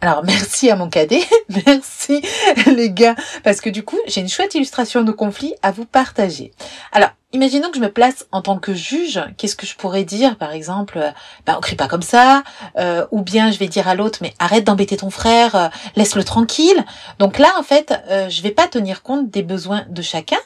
Alors 0.00 0.24
merci 0.24 0.70
à 0.70 0.76
mon 0.76 0.90
cadet, 0.90 1.22
merci 1.66 2.20
les 2.66 2.90
gars, 2.90 3.14
parce 3.42 3.62
que 3.62 3.70
du 3.70 3.82
coup 3.82 3.98
j'ai 4.06 4.20
une 4.20 4.28
chouette 4.28 4.54
illustration 4.54 5.02
de 5.02 5.10
conflit 5.10 5.54
à 5.62 5.72
vous 5.72 5.86
partager. 5.86 6.52
Alors 6.92 7.10
imaginons 7.36 7.70
que 7.70 7.76
je 7.76 7.82
me 7.82 7.92
place 7.92 8.26
en 8.32 8.42
tant 8.42 8.58
que 8.58 8.74
juge, 8.74 9.20
qu'est-ce 9.36 9.56
que 9.56 9.66
je 9.66 9.76
pourrais 9.76 10.04
dire 10.04 10.36
par 10.36 10.52
exemple 10.52 11.12
bah 11.46 11.54
on 11.56 11.60
crie 11.60 11.76
pas 11.76 11.88
comme 11.88 12.02
ça, 12.02 12.42
euh, 12.78 13.06
ou 13.10 13.22
bien 13.22 13.50
je 13.50 13.58
vais 13.58 13.68
dire 13.68 13.88
à 13.88 13.94
l'autre 13.94 14.18
mais 14.22 14.34
arrête 14.38 14.64
d'embêter 14.64 14.96
ton 14.96 15.10
frère, 15.10 15.54
euh, 15.54 15.68
laisse-le 15.94 16.24
tranquille. 16.24 16.84
Donc 17.18 17.38
là 17.38 17.52
en 17.58 17.62
fait 17.62 17.94
euh, 18.10 18.28
je 18.28 18.42
vais 18.42 18.50
pas 18.50 18.66
tenir 18.66 19.02
compte 19.02 19.30
des 19.30 19.42
besoins 19.42 19.84
de 19.88 20.02
chacun 20.02 20.38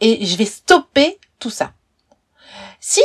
et 0.00 0.24
je 0.24 0.36
vais 0.36 0.46
stopper 0.46 1.18
tout 1.38 1.50
ça. 1.50 1.72
Si 2.80 3.02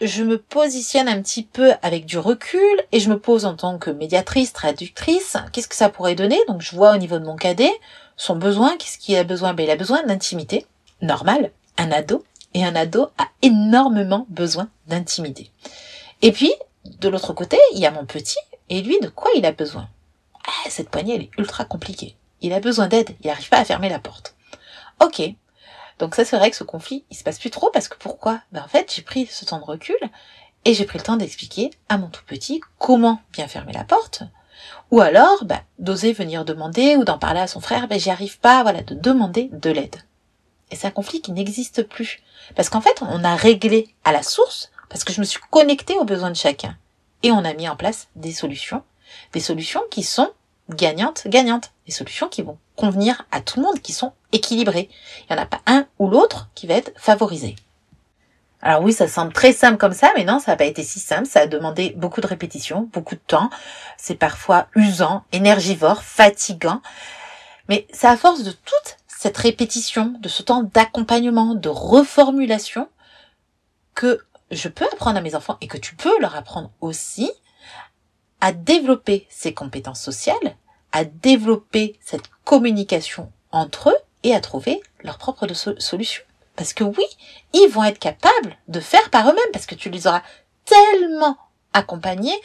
je 0.00 0.22
me 0.22 0.38
positionne 0.38 1.08
un 1.08 1.22
petit 1.22 1.44
peu 1.44 1.72
avec 1.82 2.04
du 2.04 2.18
recul 2.18 2.60
et 2.92 3.00
je 3.00 3.08
me 3.08 3.18
pose 3.18 3.46
en 3.46 3.54
tant 3.54 3.78
que 3.78 3.90
médiatrice, 3.90 4.52
traductrice, 4.52 5.36
qu'est-ce 5.52 5.68
que 5.68 5.76
ça 5.76 5.88
pourrait 5.88 6.16
donner? 6.16 6.38
Donc 6.48 6.60
je 6.60 6.74
vois 6.74 6.94
au 6.94 6.98
niveau 6.98 7.18
de 7.18 7.24
mon 7.24 7.36
cadet 7.36 7.72
son 8.16 8.36
besoin, 8.36 8.76
qu'est-ce 8.76 8.98
qu'il 8.98 9.16
a 9.16 9.24
besoin? 9.24 9.54
Ben 9.54 9.64
il 9.64 9.70
a 9.70 9.76
besoin 9.76 10.02
d'intimité, 10.04 10.66
normal, 11.00 11.50
un 11.78 11.90
ado, 11.90 12.24
et 12.54 12.64
un 12.64 12.74
ado 12.74 13.08
a 13.18 13.28
énormément 13.42 14.26
besoin 14.28 14.68
d'intimité. 14.86 15.50
Et 16.22 16.32
puis, 16.32 16.52
de 16.84 17.08
l'autre 17.08 17.32
côté, 17.32 17.58
il 17.72 17.80
y 17.80 17.86
a 17.86 17.90
mon 17.90 18.06
petit, 18.06 18.38
et 18.70 18.80
lui, 18.82 18.98
de 19.00 19.08
quoi 19.08 19.30
il 19.36 19.44
a 19.44 19.52
besoin? 19.52 19.88
Ah, 20.46 20.70
Cette 20.70 20.90
poignée, 20.90 21.16
elle 21.16 21.22
est 21.22 21.38
ultra 21.38 21.64
compliquée. 21.64 22.16
Il 22.40 22.52
a 22.52 22.60
besoin 22.60 22.88
d'aide, 22.88 23.16
il 23.22 23.26
n'arrive 23.26 23.48
pas 23.48 23.58
à 23.58 23.64
fermer 23.64 23.88
la 23.88 23.98
porte. 23.98 24.34
Ok, 25.00 25.22
donc 25.98 26.14
ça, 26.14 26.24
c'est 26.24 26.36
vrai 26.36 26.50
que 26.50 26.56
ce 26.56 26.64
conflit, 26.64 27.04
il 27.10 27.16
se 27.16 27.24
passe 27.24 27.38
plus 27.38 27.50
trop 27.50 27.70
parce 27.70 27.88
que 27.88 27.96
pourquoi? 27.98 28.40
Ben 28.52 28.62
en 28.62 28.68
fait, 28.68 28.92
j'ai 28.94 29.02
pris 29.02 29.26
ce 29.26 29.44
temps 29.44 29.58
de 29.58 29.64
recul 29.64 29.96
et 30.64 30.74
j'ai 30.74 30.84
pris 30.84 30.98
le 30.98 31.04
temps 31.04 31.16
d'expliquer 31.16 31.70
à 31.88 31.98
mon 31.98 32.08
tout 32.08 32.24
petit 32.26 32.60
comment 32.78 33.20
bien 33.32 33.48
fermer 33.48 33.72
la 33.72 33.84
porte. 33.84 34.22
Ou 34.90 35.00
alors, 35.00 35.44
ben, 35.44 35.60
d'oser 35.78 36.12
venir 36.12 36.44
demander 36.44 36.96
ou 36.96 37.04
d'en 37.04 37.18
parler 37.18 37.40
à 37.40 37.46
son 37.46 37.60
frère, 37.60 37.88
ben 37.88 37.98
j'y 37.98 38.10
arrive 38.10 38.38
pas, 38.40 38.62
voilà, 38.62 38.82
de 38.82 38.94
demander 38.94 39.50
de 39.52 39.70
l'aide. 39.70 39.96
Et 40.70 40.76
c'est 40.76 40.86
un 40.86 40.92
conflit 40.92 41.20
qui 41.20 41.32
n'existe 41.32 41.82
plus. 41.82 42.22
Parce 42.56 42.68
qu'en 42.68 42.80
fait, 42.80 43.02
on 43.02 43.24
a 43.24 43.36
réglé 43.36 43.94
à 44.04 44.12
la 44.12 44.22
source, 44.22 44.70
parce 44.88 45.04
que 45.04 45.12
je 45.12 45.20
me 45.20 45.24
suis 45.24 45.40
connectée 45.50 45.94
aux 45.94 46.04
besoins 46.04 46.30
de 46.30 46.36
chacun. 46.36 46.76
Et 47.22 47.30
on 47.32 47.44
a 47.44 47.54
mis 47.54 47.68
en 47.68 47.76
place 47.76 48.08
des 48.16 48.32
solutions. 48.32 48.82
Des 49.32 49.40
solutions 49.40 49.82
qui 49.90 50.02
sont 50.02 50.30
gagnantes, 50.70 51.26
gagnantes. 51.26 51.72
Des 51.86 51.92
solutions 51.92 52.28
qui 52.28 52.42
vont 52.42 52.58
convenir 52.76 53.26
à 53.30 53.40
tout 53.40 53.60
le 53.60 53.66
monde, 53.66 53.80
qui 53.80 53.92
sont 53.92 54.12
équilibrées. 54.32 54.88
Il 55.20 55.34
n'y 55.34 55.38
en 55.38 55.42
a 55.42 55.46
pas 55.46 55.60
un 55.66 55.86
ou 55.98 56.08
l'autre 56.08 56.48
qui 56.54 56.66
va 56.66 56.74
être 56.74 56.92
favorisé. 56.96 57.56
Alors 58.62 58.82
oui, 58.82 58.94
ça 58.94 59.06
semble 59.08 59.32
très 59.34 59.52
simple 59.52 59.76
comme 59.76 59.92
ça, 59.92 60.10
mais 60.16 60.24
non, 60.24 60.38
ça 60.38 60.52
n'a 60.52 60.56
pas 60.56 60.64
été 60.64 60.82
si 60.82 60.98
simple. 60.98 61.26
Ça 61.26 61.40
a 61.40 61.46
demandé 61.46 61.92
beaucoup 61.96 62.22
de 62.22 62.26
répétitions, 62.26 62.88
beaucoup 62.92 63.14
de 63.14 63.20
temps. 63.20 63.50
C'est 63.98 64.14
parfois 64.14 64.68
usant, 64.74 65.22
énergivore, 65.32 66.02
fatigant. 66.02 66.80
Mais 67.68 67.86
c'est 67.92 68.06
à 68.06 68.16
force 68.16 68.42
de 68.42 68.52
toute 68.52 68.96
cette 69.24 69.38
répétition, 69.38 70.12
de 70.20 70.28
ce 70.28 70.42
temps 70.42 70.64
d'accompagnement, 70.64 71.54
de 71.54 71.70
reformulation, 71.70 72.90
que 73.94 74.20
je 74.50 74.68
peux 74.68 74.84
apprendre 74.92 75.16
à 75.16 75.22
mes 75.22 75.34
enfants 75.34 75.56
et 75.62 75.66
que 75.66 75.78
tu 75.78 75.94
peux 75.94 76.20
leur 76.20 76.36
apprendre 76.36 76.70
aussi 76.82 77.32
à 78.42 78.52
développer 78.52 79.26
ces 79.30 79.54
compétences 79.54 80.02
sociales, 80.02 80.56
à 80.92 81.06
développer 81.06 81.98
cette 82.02 82.28
communication 82.44 83.32
entre 83.50 83.88
eux 83.88 83.96
et 84.24 84.34
à 84.34 84.42
trouver 84.42 84.82
leur 85.02 85.16
propre 85.16 85.46
solution. 85.78 86.22
Parce 86.54 86.74
que 86.74 86.84
oui, 86.84 87.06
ils 87.54 87.68
vont 87.68 87.84
être 87.84 87.98
capables 87.98 88.58
de 88.68 88.80
faire 88.80 89.08
par 89.08 89.26
eux-mêmes 89.30 89.52
parce 89.54 89.64
que 89.64 89.74
tu 89.74 89.88
les 89.88 90.06
auras 90.06 90.22
tellement 90.66 91.38
accompagnés, 91.72 92.38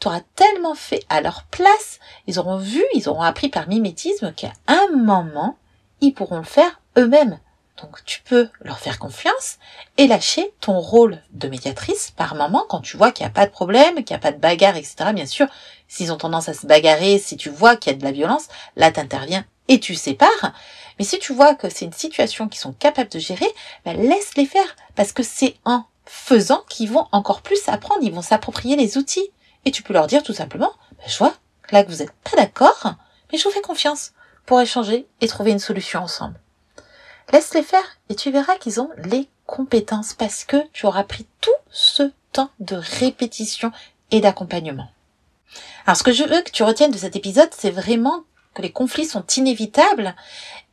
tu 0.00 0.08
auras 0.08 0.20
tellement 0.34 0.74
fait 0.74 1.02
à 1.08 1.22
leur 1.22 1.44
place, 1.44 1.98
ils 2.26 2.38
auront 2.38 2.58
vu, 2.58 2.84
ils 2.92 3.08
auront 3.08 3.22
appris 3.22 3.48
par 3.48 3.68
mimétisme 3.68 4.34
qu'à 4.34 4.52
un 4.66 4.88
moment, 4.94 5.56
ils 6.00 6.12
pourront 6.12 6.38
le 6.38 6.44
faire 6.44 6.80
eux-mêmes. 6.96 7.38
Donc 7.82 8.02
tu 8.06 8.22
peux 8.22 8.48
leur 8.62 8.78
faire 8.78 8.98
confiance 8.98 9.58
et 9.98 10.06
lâcher 10.06 10.50
ton 10.60 10.80
rôle 10.80 11.22
de 11.32 11.48
médiatrice 11.48 12.10
par 12.16 12.34
moment 12.34 12.64
quand 12.68 12.80
tu 12.80 12.96
vois 12.96 13.12
qu'il 13.12 13.24
n'y 13.24 13.30
a 13.30 13.34
pas 13.34 13.46
de 13.46 13.50
problème, 13.50 13.96
qu'il 13.96 14.14
n'y 14.14 14.16
a 14.16 14.18
pas 14.18 14.32
de 14.32 14.40
bagarre, 14.40 14.76
etc. 14.76 15.12
Bien 15.14 15.26
sûr, 15.26 15.46
s'ils 15.86 16.10
ont 16.10 16.16
tendance 16.16 16.48
à 16.48 16.54
se 16.54 16.66
bagarrer, 16.66 17.18
si 17.18 17.36
tu 17.36 17.50
vois 17.50 17.76
qu'il 17.76 17.92
y 17.92 17.94
a 17.94 17.98
de 17.98 18.04
la 18.04 18.12
violence, 18.12 18.48
là 18.76 18.90
t'interviens 18.90 19.44
et 19.68 19.78
tu 19.78 19.94
sépares. 19.94 20.52
Mais 20.98 21.04
si 21.04 21.18
tu 21.18 21.34
vois 21.34 21.54
que 21.54 21.68
c'est 21.68 21.84
une 21.84 21.92
situation 21.92 22.48
qu'ils 22.48 22.60
sont 22.60 22.72
capables 22.72 23.10
de 23.10 23.18
gérer, 23.18 23.48
ben 23.84 24.00
laisse-les 24.00 24.46
faire 24.46 24.76
parce 24.94 25.12
que 25.12 25.22
c'est 25.22 25.56
en 25.64 25.84
faisant 26.06 26.64
qu'ils 26.68 26.90
vont 26.90 27.06
encore 27.12 27.42
plus 27.42 27.68
apprendre, 27.68 28.02
ils 28.02 28.14
vont 28.14 28.22
s'approprier 28.22 28.76
les 28.76 28.96
outils. 28.96 29.28
Et 29.66 29.70
tu 29.70 29.82
peux 29.82 29.92
leur 29.92 30.06
dire 30.06 30.22
tout 30.22 30.32
simplement, 30.32 30.72
ben 30.98 31.04
je 31.08 31.18
vois 31.18 31.34
là 31.72 31.84
que 31.84 31.90
vous 31.90 31.98
n'êtes 31.98 32.12
pas 32.12 32.36
d'accord, 32.36 32.94
mais 33.30 33.38
je 33.38 33.44
vous 33.44 33.50
fais 33.50 33.60
confiance 33.60 34.12
pour 34.46 34.60
échanger 34.60 35.06
et 35.20 35.28
trouver 35.28 35.50
une 35.50 35.58
solution 35.58 36.00
ensemble. 36.00 36.40
Laisse-les 37.32 37.62
faire 37.62 37.98
et 38.08 38.14
tu 38.14 38.30
verras 38.30 38.56
qu'ils 38.56 38.80
ont 38.80 38.90
les 38.96 39.28
compétences 39.46 40.14
parce 40.14 40.44
que 40.44 40.56
tu 40.72 40.86
auras 40.86 41.04
pris 41.04 41.26
tout 41.40 41.50
ce 41.70 42.10
temps 42.32 42.50
de 42.60 42.76
répétition 42.76 43.72
et 44.10 44.20
d'accompagnement. 44.20 44.88
Alors 45.86 45.96
ce 45.96 46.02
que 46.02 46.12
je 46.12 46.24
veux 46.24 46.42
que 46.42 46.50
tu 46.50 46.62
retiennes 46.62 46.90
de 46.92 46.98
cet 46.98 47.16
épisode, 47.16 47.50
c'est 47.52 47.70
vraiment 47.70 48.24
que 48.54 48.62
les 48.62 48.72
conflits 48.72 49.04
sont 49.04 49.24
inévitables 49.36 50.14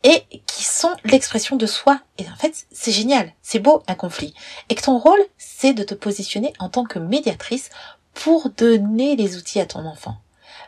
et 0.04 0.24
qui 0.48 0.64
sont 0.64 0.96
l'expression 1.04 1.56
de 1.56 1.66
soi. 1.66 2.00
Et 2.18 2.26
en 2.30 2.36
fait, 2.36 2.66
c'est 2.72 2.92
génial, 2.92 3.32
c'est 3.42 3.60
beau 3.60 3.84
un 3.88 3.96
conflit. 3.96 4.34
Et 4.70 4.76
que 4.76 4.82
ton 4.82 4.98
rôle, 4.98 5.20
c'est 5.38 5.74
de 5.74 5.84
te 5.84 5.94
positionner 5.94 6.54
en 6.60 6.70
tant 6.70 6.86
que 6.86 7.00
médiatrice 7.00 7.70
pour 8.14 8.50
donner 8.50 9.16
les 9.16 9.38
outils 9.38 9.60
à 9.60 9.66
ton 9.66 9.86
enfant. 9.86 10.18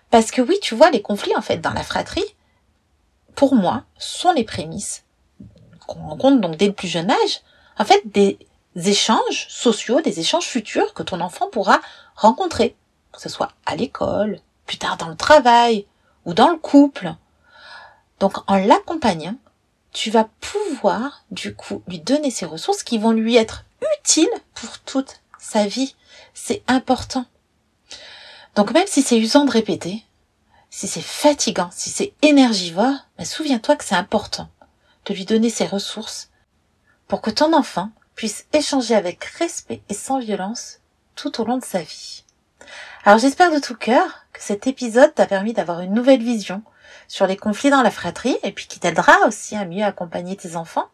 Parce 0.10 0.32
que 0.32 0.41
oui, 0.41 0.58
tu 0.62 0.76
vois, 0.76 0.91
les 0.91 1.02
conflits, 1.02 1.36
en 1.36 1.41
fait, 1.41 1.58
dans 1.58 1.74
la 1.74 1.84
fratrie, 1.84 2.35
pour 3.36 3.56
moi, 3.56 3.84
sont 3.98 4.32
les 4.32 4.43
prémices 4.43 5.06
qu'on 5.86 6.00
rencontre 6.00 6.41
donc 6.41 6.58
dès 6.58 6.67
le 6.67 6.74
plus 6.74 6.88
jeune 6.88 7.12
âge, 7.12 7.41
en 7.78 7.86
fait 7.86 8.02
des 8.06 8.39
échanges 8.76 9.48
sociaux, 9.50 10.02
des 10.02 10.19
échanges 10.19 10.45
futurs 10.45 10.93
que 10.93 11.04
ton 11.04 11.21
enfant 11.21 11.48
pourra 11.48 11.80
rencontrer, 12.15 12.76
que 13.12 13.21
ce 13.21 13.30
soit 13.30 13.52
à 13.65 13.76
l'école, 13.76 14.39
plus 14.65 14.78
tard 14.78 14.98
dans 14.98 15.10
le 15.10 15.15
travail 15.15 15.86
ou 16.26 16.34
dans 16.34 16.50
le 16.50 16.58
couple. 16.58 17.13
Donc 18.19 18.38
en 18.48 18.58
l'accompagnant, 18.58 19.36
tu 19.91 20.12
vas 20.12 20.28
pouvoir 20.41 21.24
du 21.32 21.56
coup 21.56 21.84
lui 21.88 22.00
donner 22.00 22.32
ces 22.32 22.45
ressources 22.45 22.84
qui 22.84 22.98
vont 22.98 23.12
lui 23.12 23.36
être 23.36 23.63
utiles 24.00 24.28
pour 24.54 24.80
toute 24.80 25.21
sa 25.39 25.67
vie. 25.67 25.95
C'est 26.34 26.63
important. 26.67 27.26
Donc 28.56 28.71
même 28.71 28.88
si 28.88 29.02
c'est 29.02 29.19
usant 29.19 29.45
de 29.45 29.52
répéter, 29.52 30.04
si 30.76 30.90
c'est 30.90 31.00
fatigant, 31.00 31.70
si 31.72 31.90
c'est 31.90 32.12
énergivore, 32.22 33.08
ben 33.18 33.24
souviens-toi 33.24 33.78
que 33.78 33.86
c'est 33.86 33.96
important 33.96 34.50
de 35.06 35.14
lui 35.14 35.24
donner 35.24 35.50
ses 35.50 35.66
ressources 35.66 36.32
pour 37.08 37.22
que 37.22 37.30
ton 37.30 37.54
enfant 37.54 37.92
puisse 38.14 38.46
échanger 38.52 38.94
avec 38.94 39.24
respect 39.24 39.84
et 39.88 39.94
sans 39.94 40.20
violence 40.20 40.82
tout 41.16 41.40
au 41.40 41.46
long 41.46 41.58
de 41.58 41.64
sa 41.64 41.80
vie. 41.80 42.26
Alors 43.06 43.20
j'espère 43.20 43.54
de 43.54 43.60
tout 43.60 43.78
cœur 43.78 44.26
que 44.34 44.44
cet 44.44 44.68
épisode 44.68 45.16
t'a 45.16 45.28
permis 45.28 45.54
d'avoir 45.54 45.80
une 45.80 45.94
nouvelle 45.94 46.22
vision 46.22 46.62
sur 47.08 47.26
les 47.26 47.38
conflits 47.38 47.70
dans 47.70 47.82
la 47.82 47.90
fratrie 47.90 48.38
et 48.44 48.52
puis 48.52 48.68
qui 48.68 48.82
t'aidera 48.82 49.16
aussi 49.28 49.56
à 49.56 49.64
mieux 49.64 49.86
accompagner 49.86 50.36
tes 50.36 50.58
enfants. 50.58 50.90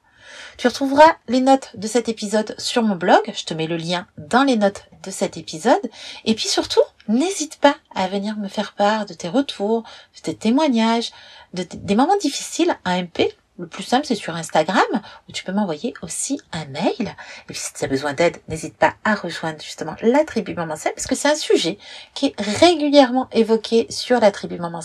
Tu 0.57 0.67
retrouveras 0.67 1.15
les 1.27 1.41
notes 1.41 1.71
de 1.75 1.87
cet 1.87 2.09
épisode 2.09 2.55
sur 2.57 2.83
mon 2.83 2.95
blog, 2.95 3.21
je 3.33 3.45
te 3.45 3.53
mets 3.53 3.67
le 3.67 3.77
lien 3.77 4.07
dans 4.17 4.43
les 4.43 4.57
notes 4.57 4.85
de 5.03 5.11
cet 5.11 5.37
épisode. 5.37 5.89
Et 6.25 6.35
puis 6.35 6.47
surtout, 6.47 6.81
n'hésite 7.07 7.57
pas 7.57 7.75
à 7.95 8.07
venir 8.07 8.37
me 8.37 8.47
faire 8.47 8.73
part 8.73 9.05
de 9.05 9.13
tes 9.13 9.29
retours, 9.29 9.83
de 10.15 10.21
tes 10.21 10.35
témoignages, 10.35 11.11
de 11.53 11.65
des 11.73 11.95
moments 11.95 12.17
difficiles 12.17 12.75
à 12.85 13.01
MP 13.01 13.35
le 13.61 13.67
plus 13.67 13.83
simple, 13.83 14.05
c'est 14.05 14.15
sur 14.15 14.35
Instagram, 14.35 15.01
où 15.29 15.31
tu 15.31 15.43
peux 15.43 15.51
m'envoyer 15.51 15.93
aussi 16.01 16.39
un 16.51 16.65
mail. 16.65 16.99
Et 16.99 17.47
puis, 17.47 17.55
si 17.55 17.73
tu 17.73 17.83
as 17.83 17.87
besoin 17.87 18.13
d'aide, 18.13 18.37
n'hésite 18.47 18.75
pas 18.77 18.93
à 19.03 19.15
rejoindre 19.15 19.61
justement 19.61 19.95
la 20.01 20.23
tribu 20.25 20.53
Maman 20.53 20.75
parce 20.83 21.07
que 21.07 21.15
c'est 21.15 21.29
un 21.29 21.35
sujet 21.35 21.77
qui 22.13 22.27
est 22.27 22.41
régulièrement 22.59 23.27
évoqué 23.31 23.87
sur 23.89 24.19
la 24.19 24.31
tribu 24.31 24.57
Maman 24.57 24.81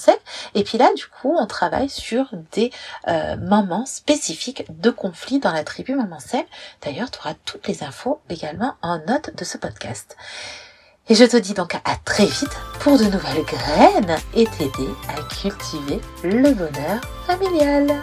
Et 0.54 0.64
puis 0.64 0.78
là, 0.78 0.92
du 0.94 1.06
coup, 1.06 1.36
on 1.38 1.46
travaille 1.46 1.88
sur 1.88 2.30
des 2.52 2.70
euh, 3.08 3.36
moments 3.36 3.86
spécifiques 3.86 4.64
de 4.68 4.90
conflits 4.90 5.40
dans 5.40 5.52
la 5.52 5.64
tribu 5.64 5.94
Maman 5.94 6.18
D'ailleurs, 6.82 7.10
tu 7.10 7.18
auras 7.18 7.34
toutes 7.44 7.68
les 7.68 7.82
infos 7.82 8.20
également 8.28 8.74
en 8.82 8.98
note 8.98 9.34
de 9.36 9.44
ce 9.44 9.58
podcast. 9.58 10.16
Et 11.08 11.14
je 11.14 11.24
te 11.24 11.36
dis 11.36 11.54
donc 11.54 11.74
à 11.74 11.96
très 12.04 12.26
vite 12.26 12.56
pour 12.80 12.98
de 12.98 13.04
nouvelles 13.04 13.44
graines 13.44 14.16
et 14.34 14.44
t'aider 14.44 14.90
à 15.08 15.22
cultiver 15.34 16.00
le 16.24 16.52
bonheur 16.52 17.00
familial. 17.26 18.02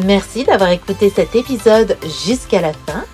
Merci 0.00 0.42
d'avoir 0.42 0.70
écouté 0.70 1.08
cet 1.08 1.36
épisode 1.36 1.96
jusqu'à 2.26 2.60
la 2.60 2.72
fin 2.72 3.04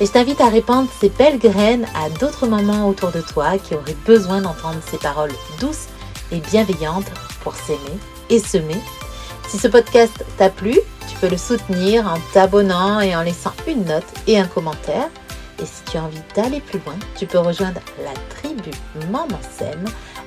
et 0.00 0.04
je 0.04 0.12
t'invite 0.12 0.42
à 0.42 0.50
répandre 0.50 0.88
ces 1.00 1.08
belles 1.08 1.38
graines 1.38 1.86
à 1.94 2.10
d'autres 2.10 2.46
mamans 2.46 2.86
autour 2.88 3.10
de 3.10 3.22
toi 3.22 3.56
qui 3.56 3.74
auraient 3.74 3.96
besoin 4.04 4.42
d'entendre 4.42 4.80
ces 4.90 4.98
paroles 4.98 5.32
douces 5.60 5.86
et 6.30 6.40
bienveillantes 6.40 7.10
pour 7.40 7.54
s'aimer 7.54 7.98
et 8.28 8.38
semer. 8.38 8.76
Si 9.48 9.56
ce 9.56 9.66
podcast 9.66 10.24
t'a 10.36 10.50
plu, 10.50 10.78
tu 11.08 11.16
peux 11.16 11.30
le 11.30 11.38
soutenir 11.38 12.06
en 12.06 12.18
t'abonnant 12.34 13.00
et 13.00 13.16
en 13.16 13.22
laissant 13.22 13.54
une 13.66 13.84
note 13.86 14.04
et 14.26 14.38
un 14.38 14.46
commentaire. 14.46 15.08
Et 15.58 15.64
si 15.64 15.90
tu 15.90 15.96
as 15.96 16.02
envie 16.02 16.20
d'aller 16.34 16.60
plus 16.60 16.80
loin, 16.80 16.96
tu 17.16 17.24
peux 17.24 17.38
rejoindre 17.38 17.80
la 18.04 18.12
tribu 18.36 18.72
Maman 19.10 19.40
Sème, 19.56 19.86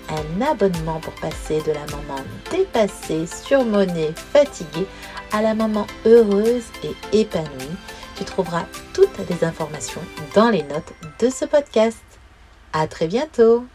un 0.09 0.41
abonnement 0.41 0.99
pour 0.99 1.13
passer 1.15 1.61
de 1.67 1.71
la 1.71 1.85
maman 1.95 2.19
dépassée, 2.49 3.27
surmonnée, 3.27 4.11
fatiguée 4.33 4.87
à 5.31 5.41
la 5.41 5.53
maman 5.53 5.85
heureuse 6.05 6.65
et 6.83 7.19
épanouie. 7.21 7.77
Tu 8.15 8.25
trouveras 8.25 8.65
toutes 8.93 9.17
les 9.29 9.45
informations 9.45 10.01
dans 10.35 10.49
les 10.49 10.63
notes 10.63 10.93
de 11.19 11.29
ce 11.29 11.45
podcast. 11.45 12.03
À 12.73 12.87
très 12.87 13.07
bientôt! 13.07 13.65